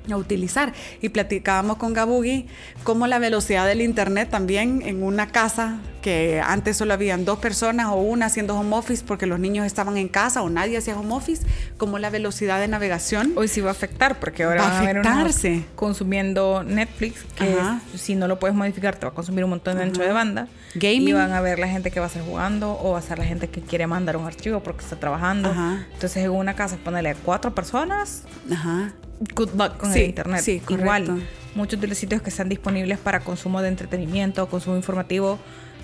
a 0.08 0.16
utilizar. 0.16 0.72
Y 1.00 1.10
platicábamos 1.10 1.76
con 1.76 1.92
Gabugi 1.92 2.46
cómo 2.84 3.06
la 3.06 3.18
velocidad 3.18 3.66
del 3.66 3.82
internet 3.82 4.30
también 4.30 4.82
en 4.84 5.02
una 5.02 5.28
casa 5.28 5.80
que 6.00 6.40
antes 6.42 6.76
solo 6.76 6.94
habían 6.94 7.24
dos 7.24 7.38
personas 7.38 7.86
o 7.88 7.96
una 7.96 8.26
haciendo 8.26 8.58
home 8.58 8.74
office 8.74 9.04
porque 9.06 9.26
los 9.26 9.38
niños 9.38 9.66
estaban 9.66 9.96
en 9.96 10.08
casa 10.08 10.42
o 10.42 10.48
nadie 10.48 10.78
hacía 10.78 10.98
home 10.98 11.14
office, 11.14 11.46
como 11.76 11.98
la 11.98 12.10
velocidad 12.10 12.58
de 12.58 12.68
navegación. 12.68 13.32
Hoy 13.36 13.48
sí 13.48 13.60
va 13.60 13.68
a 13.68 13.72
afectar 13.72 14.18
porque 14.18 14.44
ahora 14.44 14.62
va 14.62 14.78
a 14.78 14.80
afectarse. 14.80 15.64
consumiendo 15.76 16.64
Netflix, 16.64 17.24
que 17.36 17.56
si 17.96 18.14
no 18.14 18.28
lo 18.28 18.38
puedes 18.38 18.56
modificar 18.56 18.96
te 18.96 19.06
va 19.06 19.12
a 19.12 19.14
consumir 19.14 19.44
un 19.44 19.50
montón 19.50 19.76
de 19.76 19.84
ancho 19.84 20.02
de 20.02 20.12
banda. 20.12 20.48
Gaming. 20.74 21.08
Y 21.08 21.12
van 21.12 21.32
a 21.32 21.40
ver 21.40 21.58
la 21.58 21.68
gente 21.68 21.90
que 21.90 22.00
va 22.00 22.06
a 22.06 22.08
estar 22.08 22.22
jugando 22.22 22.78
o 22.80 22.92
va 22.92 22.98
a 22.98 23.02
ser 23.02 23.18
la 23.18 23.24
gente 23.24 23.48
que 23.48 23.60
quiere 23.60 23.86
mandar 23.86 24.16
un 24.16 24.26
archivo 24.26 24.60
porque 24.60 24.84
está 24.84 24.96
trabajando. 24.96 25.52
Entonces 25.92 26.24
en 26.24 26.30
una 26.30 26.54
casa 26.54 26.76
ponerle 26.82 27.14
cuatro 27.24 27.54
personas. 27.54 28.24
Ajá 28.50 28.92
good 29.34 29.50
luck 29.54 29.76
con 29.76 29.92
el 29.92 30.06
internet. 30.06 30.40
Sí, 30.42 30.62
Igual, 30.68 31.22
muchos 31.54 31.80
de 31.80 31.86
los 31.86 31.98
sitios 31.98 32.22
que 32.22 32.30
están 32.30 32.48
disponibles 32.48 32.98
para 32.98 33.20
consumo 33.20 33.62
de 33.62 33.68
entretenimiento, 33.68 34.48
consumo 34.48 34.76
informativo, 34.76 35.38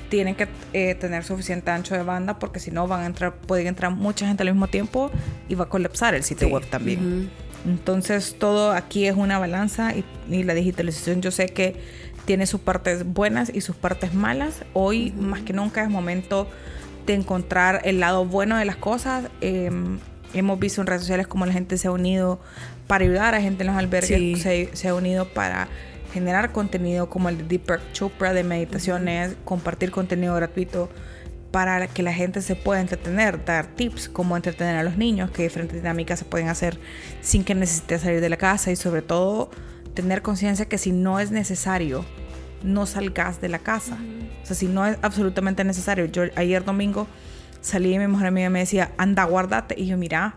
tienen 0.09 0.35
que 0.35 0.49
eh, 0.73 0.95
tener 0.95 1.25
suficiente 1.25 1.71
ancho 1.71 1.95
de 1.95 2.03
banda 2.03 2.39
porque 2.39 2.61
si 2.61 2.71
no 2.71 2.87
van 2.87 3.03
a 3.03 3.07
entrar, 3.07 3.35
pueden 3.35 3.67
entrar 3.67 3.93
mucha 3.93 4.27
gente 4.27 4.43
al 4.43 4.51
mismo 4.51 4.69
tiempo 4.69 5.11
y 5.49 5.55
va 5.55 5.65
a 5.65 5.69
colapsar 5.69 6.15
el 6.15 6.23
sitio 6.23 6.49
web 6.49 6.65
también. 6.69 7.31
Entonces 7.65 8.37
todo 8.39 8.73
aquí 8.73 9.07
es 9.07 9.17
una 9.17 9.39
balanza 9.39 9.93
y, 9.95 10.05
la 10.45 10.55
digitalización 10.55 11.21
yo 11.21 11.31
sé 11.31 11.47
que 11.47 11.77
tiene 12.25 12.47
sus 12.47 12.61
partes 12.61 13.05
buenas 13.05 13.51
y 13.53 13.61
sus 13.61 13.75
partes 13.75 14.15
malas. 14.15 14.65
Hoy 14.73 15.13
más 15.13 15.43
que 15.43 15.53
nunca 15.53 15.83
es 15.83 15.91
momento 15.91 16.49
de 17.07 17.15
encontrar 17.15 17.81
el 17.85 18.01
lado 18.01 18.25
bueno 18.25 18.57
de 18.57 18.65
las 18.65 18.77
cosas. 18.77 19.25
Em, 19.41 19.99
hemos 20.33 20.59
visto 20.59 20.81
en 20.81 20.87
redes 20.87 21.03
sociales 21.03 21.27
cómo 21.27 21.47
la 21.47 21.53
gente 21.53 21.77
se 21.79 21.89
ha 21.89 21.91
unido 21.91 22.41
para 22.87 23.05
ayudar 23.05 23.35
a 23.35 23.41
gente 23.41 23.63
en 23.63 23.69
los 23.69 23.77
albergues, 23.77 24.43
se, 24.43 24.89
ha 24.89 24.95
unido 24.95 25.29
para 25.29 25.69
generar 26.13 26.53
contenido 26.53 27.11
como 27.11 27.29
el 27.29 27.39
de 27.39 27.45
Deepak 27.45 27.93
Chopra 27.93 28.33
de 28.33 28.45
meditaciones, 28.45 29.37
compartir 29.45 29.91
contenido 29.91 30.35
gratuito 30.35 30.89
para 31.51 31.87
que 31.87 32.03
la 32.03 32.13
gente 32.13 32.43
se 32.43 32.55
pueda 32.55 32.81
entretener, 32.81 33.45
dar 33.45 33.67
tips 33.67 34.09
cómo 34.09 34.37
entretener 34.37 34.77
a 34.77 34.83
los 34.83 34.97
niños, 34.97 35.31
que 35.31 35.43
diferentes 35.43 35.77
dinámicas 35.77 36.19
se 36.19 36.25
pueden 36.25 36.49
hacer 36.49 36.79
sin 37.21 37.45
que 37.45 37.55
necesite 37.55 37.99
salir 37.99 38.21
de 38.21 38.29
la 38.29 38.37
casa 38.37 38.71
y 38.71 38.77
sobre 38.77 39.03
todo 39.03 39.51
tener 39.95 40.23
conciencia 40.23 40.67
que 40.67 40.79
si 40.79 40.93
no 40.93 41.19
es 41.19 41.31
necesario, 41.31 42.05
no 42.63 42.87
salgas 42.87 43.41
de 43.41 43.49
la 43.49 43.59
casa. 43.59 43.97
O 44.43 44.47
sea, 44.47 44.55
si 44.55 44.67
no 44.67 44.87
es 44.87 44.99
absolutamente 45.03 45.65
necesario. 45.65 46.05
Yo 46.05 46.25
ayer 46.37 46.65
domingo 46.65 47.07
salí 47.61 47.95
y 47.95 47.99
mi 47.99 48.07
mujer 48.07 48.29
amiga 48.29 48.51
me 48.51 48.61
decía, 48.61 48.93
anda, 48.99 49.25
guárdate. 49.25 49.75
Y 49.79 49.87
yo, 49.87 49.97
mira, 49.97 50.37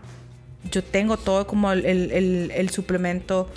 yo 0.70 0.84
tengo 0.84 1.16
todo 1.16 1.46
como 1.46 1.72
el, 1.72 1.86
el, 1.86 2.50
el, 2.50 2.70
suplemento 2.70 3.48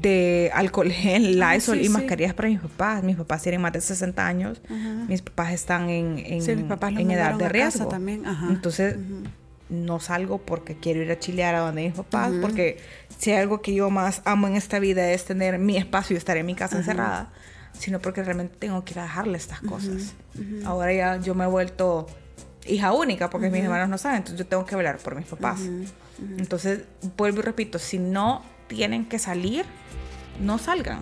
de 0.00 0.50
alcohol 0.54 0.90
gel, 0.92 1.40
ah, 1.42 1.54
Lysol 1.54 1.80
y 1.80 1.88
mascarillas 1.88 2.34
para 2.34 2.48
mis 2.48 2.60
papás. 2.60 3.02
Mis 3.02 3.16
papás 3.16 3.42
tienen 3.42 3.60
más 3.60 3.72
de 3.72 3.80
60 3.80 4.26
años. 4.26 4.60
Mis 5.08 5.22
papás 5.22 5.52
están 5.52 5.88
en, 5.88 6.18
en, 6.18 7.10
edad 7.10 7.34
de 7.34 7.48
riesgo. 7.48 7.88
También. 7.88 8.24
Entonces, 8.48 8.96
no 9.68 10.00
salgo 10.00 10.38
porque 10.38 10.76
quiero 10.76 11.02
ir 11.02 11.10
a 11.10 11.18
chilear 11.18 11.54
a 11.54 11.60
donde 11.60 11.82
mis 11.82 11.94
papás, 11.94 12.32
porque 12.40 12.78
si 13.18 13.32
hay 13.32 13.38
algo 13.38 13.62
que 13.62 13.74
yo 13.74 13.90
más 13.90 14.22
amo 14.24 14.46
en 14.46 14.56
esta 14.56 14.78
vida 14.78 15.10
es 15.10 15.24
tener 15.24 15.58
mi 15.58 15.76
espacio 15.76 16.14
y 16.14 16.18
estar 16.18 16.36
en 16.36 16.46
mi 16.46 16.54
casa 16.54 16.78
encerrada, 16.78 17.32
sino 17.72 18.00
porque 18.00 18.22
realmente 18.22 18.56
tengo 18.58 18.84
que 18.84 18.94
ir 18.94 19.00
a 19.00 19.02
dejarle 19.04 19.38
estas 19.38 19.60
cosas. 19.60 20.14
Ahora 20.64 20.92
ya 20.92 21.16
yo 21.16 21.34
me 21.34 21.44
he 21.44 21.48
vuelto 21.48 22.06
hija 22.68 22.92
única 22.92 23.30
porque 23.30 23.50
mis 23.50 23.62
hermanos 23.62 23.88
no 23.88 23.98
saben, 23.98 24.18
entonces 24.18 24.38
yo 24.38 24.46
tengo 24.46 24.64
que 24.64 24.74
hablar 24.74 24.98
por 24.98 25.16
mis 25.16 25.26
papás. 25.26 25.60
Entonces, 26.38 26.82
vuelvo 27.16 27.40
y 27.40 27.42
repito, 27.42 27.78
si 27.78 27.98
no 27.98 28.42
tienen 28.68 29.06
que 29.06 29.18
salir, 29.18 29.64
no 30.40 30.58
salgan. 30.58 31.00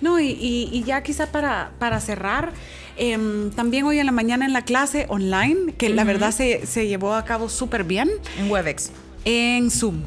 No, 0.00 0.20
y, 0.20 0.82
ya 0.84 1.02
quizá 1.02 1.32
para, 1.32 1.72
para 1.78 2.00
cerrar, 2.00 2.52
em, 2.96 3.50
también 3.50 3.84
hoy 3.84 3.98
en 3.98 4.06
la 4.06 4.12
mañana 4.12 4.44
en 4.44 4.52
la 4.52 4.62
clase 4.62 5.06
online, 5.08 5.74
que 5.78 5.88
la 5.88 6.04
verdad 6.04 6.32
se, 6.32 6.66
se, 6.66 6.86
llevó 6.86 7.14
a 7.14 7.24
cabo 7.24 7.48
súper 7.48 7.84
bien. 7.84 8.10
En 8.38 8.50
Webex. 8.50 8.90
En 9.24 9.70
Zoom. 9.70 10.02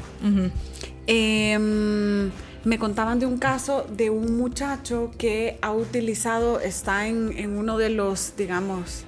Em, 1.06 2.30
me 2.64 2.78
contaban 2.78 3.18
de 3.18 3.26
un 3.26 3.38
caso 3.38 3.86
de 3.90 4.10
un 4.10 4.36
muchacho 4.36 5.10
que 5.18 5.58
ha 5.60 5.72
utilizado, 5.72 6.60
está 6.60 7.08
en, 7.08 7.36
en 7.36 7.58
uno 7.58 7.78
de 7.78 7.90
los, 7.90 8.34
digamos, 8.36 9.04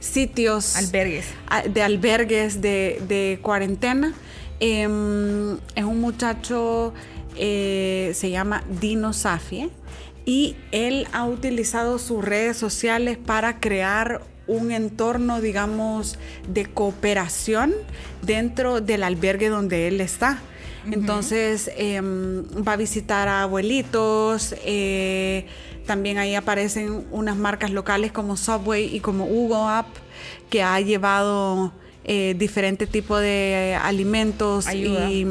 sitios. 0.00 0.76
Albergues. 0.76 1.26
De 1.72 1.82
albergues 1.82 2.60
de, 2.60 3.38
cuarentena. 3.42 4.14
Em, 4.60 5.54
es 5.74 5.84
un 5.84 6.00
muchacho, 6.00 6.92
eh, 7.36 8.12
se 8.14 8.30
llama 8.30 8.64
Dino 8.80 9.12
Safie, 9.12 9.70
y 10.24 10.56
él 10.72 11.06
ha 11.12 11.24
utilizado 11.24 11.98
sus 11.98 12.24
redes 12.24 12.56
sociales 12.56 13.16
para 13.16 13.60
crear 13.60 14.20
un 14.48 14.72
entorno, 14.72 15.40
digamos, 15.40 16.18
de 16.48 16.66
cooperación 16.66 17.72
dentro 18.22 18.80
del 18.80 19.04
albergue 19.04 19.48
donde 19.48 19.88
él 19.88 20.00
está. 20.00 20.40
Entonces 20.90 21.70
em, 21.76 22.44
va 22.66 22.72
a 22.72 22.76
visitar 22.76 23.28
a 23.28 23.42
abuelitos, 23.42 24.54
eh, 24.64 25.46
también 25.88 26.18
ahí 26.18 26.36
aparecen 26.36 27.04
unas 27.10 27.36
marcas 27.36 27.72
locales 27.72 28.12
como 28.12 28.36
Subway 28.36 28.94
y 28.94 29.00
como 29.00 29.24
Hugo 29.24 29.68
App, 29.68 29.88
que 30.50 30.62
ha 30.62 30.78
llevado 30.80 31.72
eh, 32.04 32.36
diferentes 32.38 32.88
tipos 32.88 33.20
de 33.20 33.76
alimentos 33.82 34.72
y, 34.72 35.26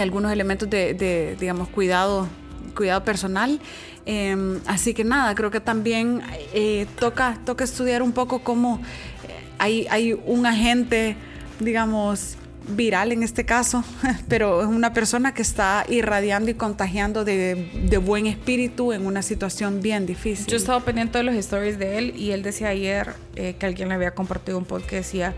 algunos 0.00 0.32
elementos 0.32 0.68
de, 0.70 1.36
digamos, 1.38 1.68
cuidado, 1.68 2.26
cuidado 2.74 3.04
personal. 3.04 3.60
Em, 4.06 4.60
así 4.66 4.94
que 4.94 5.04
nada, 5.04 5.34
creo 5.34 5.50
que 5.50 5.60
también 5.60 6.22
eh, 6.54 6.86
toca, 6.98 7.38
toca 7.44 7.62
estudiar 7.64 8.02
un 8.02 8.12
poco 8.12 8.38
cómo 8.40 8.80
hay, 9.58 9.86
hay 9.90 10.14
un 10.24 10.46
agente, 10.46 11.16
digamos, 11.58 12.36
viral 12.70 13.12
en 13.12 13.22
este 13.22 13.44
caso, 13.44 13.84
pero 14.28 14.62
es 14.62 14.66
una 14.66 14.92
persona 14.92 15.34
que 15.34 15.42
está 15.42 15.84
irradiando 15.88 16.50
y 16.50 16.54
contagiando 16.54 17.24
de, 17.24 17.70
de, 17.88 17.98
buen 17.98 18.26
espíritu 18.26 18.92
en 18.92 19.06
una 19.06 19.22
situación 19.22 19.80
bien 19.82 20.06
difícil. 20.06 20.46
Yo 20.46 20.56
estaba 20.56 20.80
pendiente 20.80 21.18
de 21.18 21.24
los 21.24 21.34
stories 21.34 21.78
de 21.78 21.98
él 21.98 22.14
y 22.16 22.30
él 22.32 22.42
decía 22.42 22.68
ayer 22.68 23.14
eh, 23.36 23.54
que 23.58 23.66
alguien 23.66 23.88
le 23.88 23.94
había 23.94 24.12
compartido 24.12 24.58
un 24.58 24.64
post 24.64 24.86
que 24.86 24.96
decía 24.96 25.34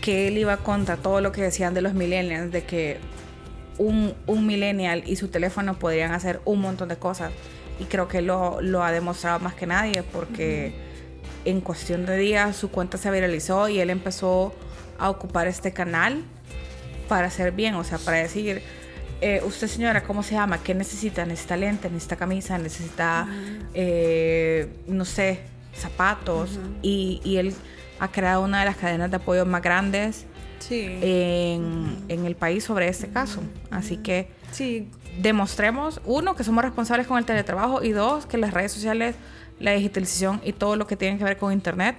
que 0.00 0.28
él 0.28 0.38
iba 0.38 0.56
contra 0.58 0.96
todo 0.96 1.20
lo 1.20 1.32
que 1.32 1.42
decían 1.42 1.74
de 1.74 1.82
los 1.82 1.94
millennials, 1.94 2.50
de 2.50 2.64
que 2.64 2.98
un, 3.78 4.14
un 4.26 4.46
millennial 4.46 5.04
y 5.06 5.16
su 5.16 5.28
teléfono 5.28 5.78
podrían 5.78 6.12
hacer 6.12 6.40
un 6.44 6.60
montón 6.60 6.88
de 6.88 6.96
cosas. 6.96 7.32
Y 7.78 7.84
creo 7.84 8.08
que 8.08 8.20
lo, 8.20 8.60
lo 8.60 8.82
ha 8.84 8.92
demostrado 8.92 9.40
más 9.40 9.54
que 9.54 9.66
nadie 9.66 10.02
porque 10.02 10.74
en 11.44 11.60
cuestión 11.60 12.06
de 12.06 12.16
días 12.16 12.56
su 12.56 12.70
cuenta 12.70 12.98
se 12.98 13.10
viralizó 13.10 13.68
y 13.68 13.80
él 13.80 13.90
empezó 13.90 14.54
a 14.98 15.10
ocupar 15.10 15.46
este 15.46 15.72
canal 15.72 16.22
para 17.08 17.26
hacer 17.26 17.52
bien, 17.52 17.74
o 17.74 17.84
sea, 17.84 17.98
para 17.98 18.18
decir, 18.18 18.62
eh, 19.20 19.40
usted 19.44 19.68
señora, 19.68 20.02
¿cómo 20.02 20.22
se 20.22 20.34
llama? 20.34 20.62
¿Qué 20.62 20.74
necesita? 20.74 21.24
¿Necesita 21.24 21.56
lente? 21.56 21.88
¿Necesita 21.88 22.16
camisa? 22.16 22.58
¿Necesita, 22.58 23.28
eh, 23.74 24.68
no 24.86 25.04
sé, 25.04 25.40
zapatos? 25.74 26.58
y, 26.82 27.20
y, 27.24 27.36
él 27.36 27.54
ha 28.00 28.08
creado 28.08 28.42
una 28.42 28.60
de 28.60 28.64
las 28.64 28.76
cadenas 28.76 29.10
de 29.10 29.16
apoyo 29.16 29.46
más 29.46 29.62
grandes 29.62 30.26
en, 30.70 32.04
en, 32.08 32.26
el 32.26 32.34
país 32.34 32.64
sobre 32.64 32.88
este 32.88 33.08
caso. 33.08 33.40
Así 33.70 33.98
que 33.98 34.28
sí. 34.50 34.90
demostremos, 35.20 36.00
uno, 36.04 36.34
que 36.34 36.44
somos 36.44 36.64
responsables 36.64 37.06
con 37.06 37.18
el 37.18 37.24
teletrabajo 37.24 37.82
y 37.82 37.92
dos, 37.92 38.26
que 38.26 38.38
las 38.38 38.52
redes 38.52 38.72
sociales, 38.72 39.14
la 39.60 39.72
digitalización 39.72 40.40
y 40.44 40.52
todo 40.52 40.76
lo 40.76 40.86
que 40.86 40.96
tiene 40.96 41.18
que 41.18 41.24
ver 41.24 41.36
con 41.36 41.52
Internet 41.52 41.96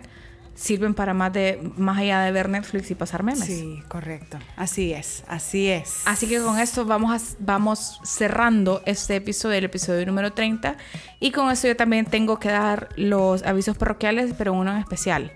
sirven 0.56 0.94
para 0.94 1.14
más 1.14 1.34
de 1.34 1.60
más 1.78 1.98
allá 1.98 2.22
de 2.22 2.32
ver 2.32 2.50
Netflix 2.50 2.92
y 2.92 2.96
pasar 2.96 3.24
memes. 3.24 3.46
Sí, 3.46 3.82
correcto. 3.88 4.38
Así 4.56 4.94
es, 4.94 5.24
así 5.28 5.70
es. 5.70 6.02
Así 6.06 6.28
que 6.28 6.40
con 6.42 6.60
esto 6.60 6.86
vamos 6.86 7.36
vamos 7.40 8.00
cerrando 8.04 8.82
este 8.86 9.16
episodio, 9.16 9.58
el 9.58 9.66
episodio 9.66 10.06
número 10.06 10.34
30 10.34 10.78
y 11.20 11.32
con 11.32 11.52
esto 11.52 11.68
yo 11.68 11.76
también 11.76 12.06
tengo 12.06 12.40
que 12.40 12.50
dar 12.50 12.90
los 12.96 13.44
avisos 13.44 13.78
parroquiales, 13.78 14.34
pero 14.38 14.54
uno 14.54 14.72
en 14.72 14.78
especial. 14.78 15.32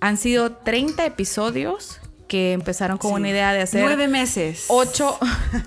Han 0.00 0.16
sido 0.16 0.52
30 0.52 1.06
episodios 1.06 2.00
que 2.28 2.52
empezaron 2.52 2.98
con 2.98 3.12
una 3.12 3.28
idea 3.28 3.52
de 3.52 3.62
hacer 3.62 3.82
nueve 3.82 4.08
meses, 4.08 4.64
ocho, 4.68 5.18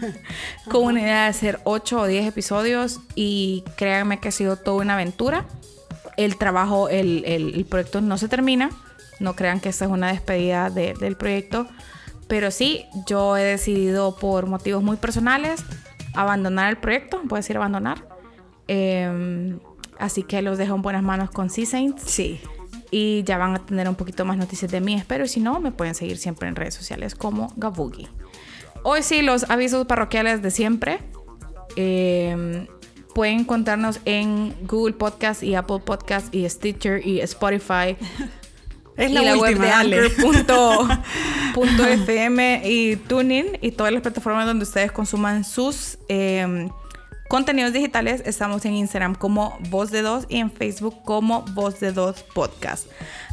con 0.70 0.84
una 0.84 1.02
idea 1.02 1.24
de 1.24 1.30
hacer 1.30 1.60
ocho 1.64 2.02
o 2.02 2.08
diez 2.08 2.26
episodios 2.26 3.00
y 3.16 3.64
créanme 3.78 4.20
que 4.20 4.30
ha 4.30 4.32
sido 4.32 4.58
toda 4.58 4.82
una 4.82 4.94
aventura 4.94 5.46
el 6.18 6.38
trabajo, 6.38 6.90
el, 6.90 7.24
el, 7.26 7.66
proyecto 7.66 8.02
no 8.02 8.18
se 8.18 8.28
termina. 8.28 8.72
No 9.20 9.36
crean 9.36 9.60
que 9.60 9.70
esta 9.70 9.86
es 9.86 9.92
una 9.92 10.10
despedida 10.10 10.70
del 10.70 11.16
proyecto. 11.16 11.68
Pero 12.28 12.52
sí, 12.52 12.86
yo 13.06 13.38
he 13.38 13.44
decidido 13.44 14.16
por 14.18 14.48
motivos 14.48 14.84
muy 14.84 14.98
personales 14.98 15.64
abandonar 16.14 16.70
el 16.70 16.78
proyecto. 16.78 17.22
Puedo 17.22 17.38
decir 17.38 17.56
abandonar. 17.56 18.04
Em, 18.68 19.60
así 20.00 20.24
que 20.24 20.42
los 20.42 20.58
dejo 20.58 20.76
en 20.76 20.82
buenas 20.82 21.04
manos 21.04 21.30
con 21.30 21.50
Sea 21.50 21.66
Saints. 21.66 22.02
Sí. 22.04 22.42
Y 22.92 23.24
ya 23.24 23.38
van 23.38 23.56
a 23.56 23.66
tener 23.66 23.88
un 23.88 23.96
poquito 23.96 24.26
más 24.26 24.38
noticias 24.38 24.72
de 24.72 24.82
mí, 24.82 24.96
espero. 24.96 25.26
Y 25.26 25.28
si 25.28 25.40
no, 25.40 25.60
me 25.60 25.72
pueden 25.72 25.96
seguir 25.96 26.18
siempre 26.18 26.48
en 26.48 26.56
redes 26.56 26.74
sociales 26.74 27.16
como 27.16 27.54
Gabugi. 27.56 28.08
Hoy 28.84 29.04
sí, 29.04 29.22
los 29.22 29.50
avisos 29.50 29.86
parroquiales 29.86 30.42
de 30.42 30.52
siempre. 30.52 31.00
Eh, 31.76 32.68
pueden 33.18 33.40
encontrarnos 33.40 34.00
en 34.06 34.54
Google 34.68 34.94
Podcast 34.94 35.42
y 35.42 35.56
Apple 35.56 35.80
Podcast 35.84 36.32
y 36.36 36.48
Stitcher 36.48 37.02
y 37.04 37.20
Spotify. 37.22 37.98
Es 38.96 39.12
la, 39.12 39.24
y 39.24 39.26
la 39.26 39.38
web 39.38 39.58
de 39.60 39.72
Anchor.fm 41.56 42.62
y 42.66 42.96
Tuning 42.96 43.58
y 43.62 43.72
todas 43.72 43.92
las 43.94 44.04
plataformas 44.04 44.46
donde 44.46 44.64
ustedes 44.64 44.92
consuman 44.92 45.44
sus 45.44 45.98
em, 46.08 46.70
contenidos 47.28 47.74
digitales. 47.74 48.22
Estamos 48.26 48.66
en 48.66 48.74
Instagram 48.74 49.16
como 49.16 49.58
Voz 49.70 49.90
de 49.92 50.04
Dos 50.04 50.26
y 50.30 50.38
en 50.38 50.52
Facebook 50.52 51.04
como 51.04 51.44
Voz 51.54 51.80
de 51.80 51.94
Dos 51.94 52.22
Podcast. 52.22 52.86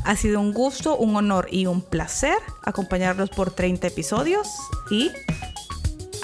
Ha 0.05 0.17
sido 0.17 0.41
un 0.41 0.55
gusto, 0.55 0.97
un 0.97 1.17
honor 1.17 1.49
y 1.51 1.67
un 1.67 1.83
placer 1.83 2.37
acompañarlos 2.63 3.29
por 3.31 3.51
30 3.51 3.87
episodios 3.87 4.49
y 4.91 5.11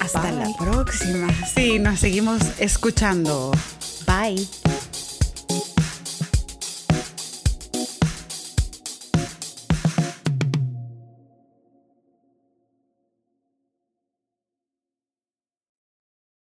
hasta 0.01 0.33
la 0.33 0.49
próxima. 0.59 1.29
Sí, 1.55 1.79
nos 1.79 2.01
seguimos 2.01 2.41
escuchando. 2.59 3.53
Bye. 4.07 4.49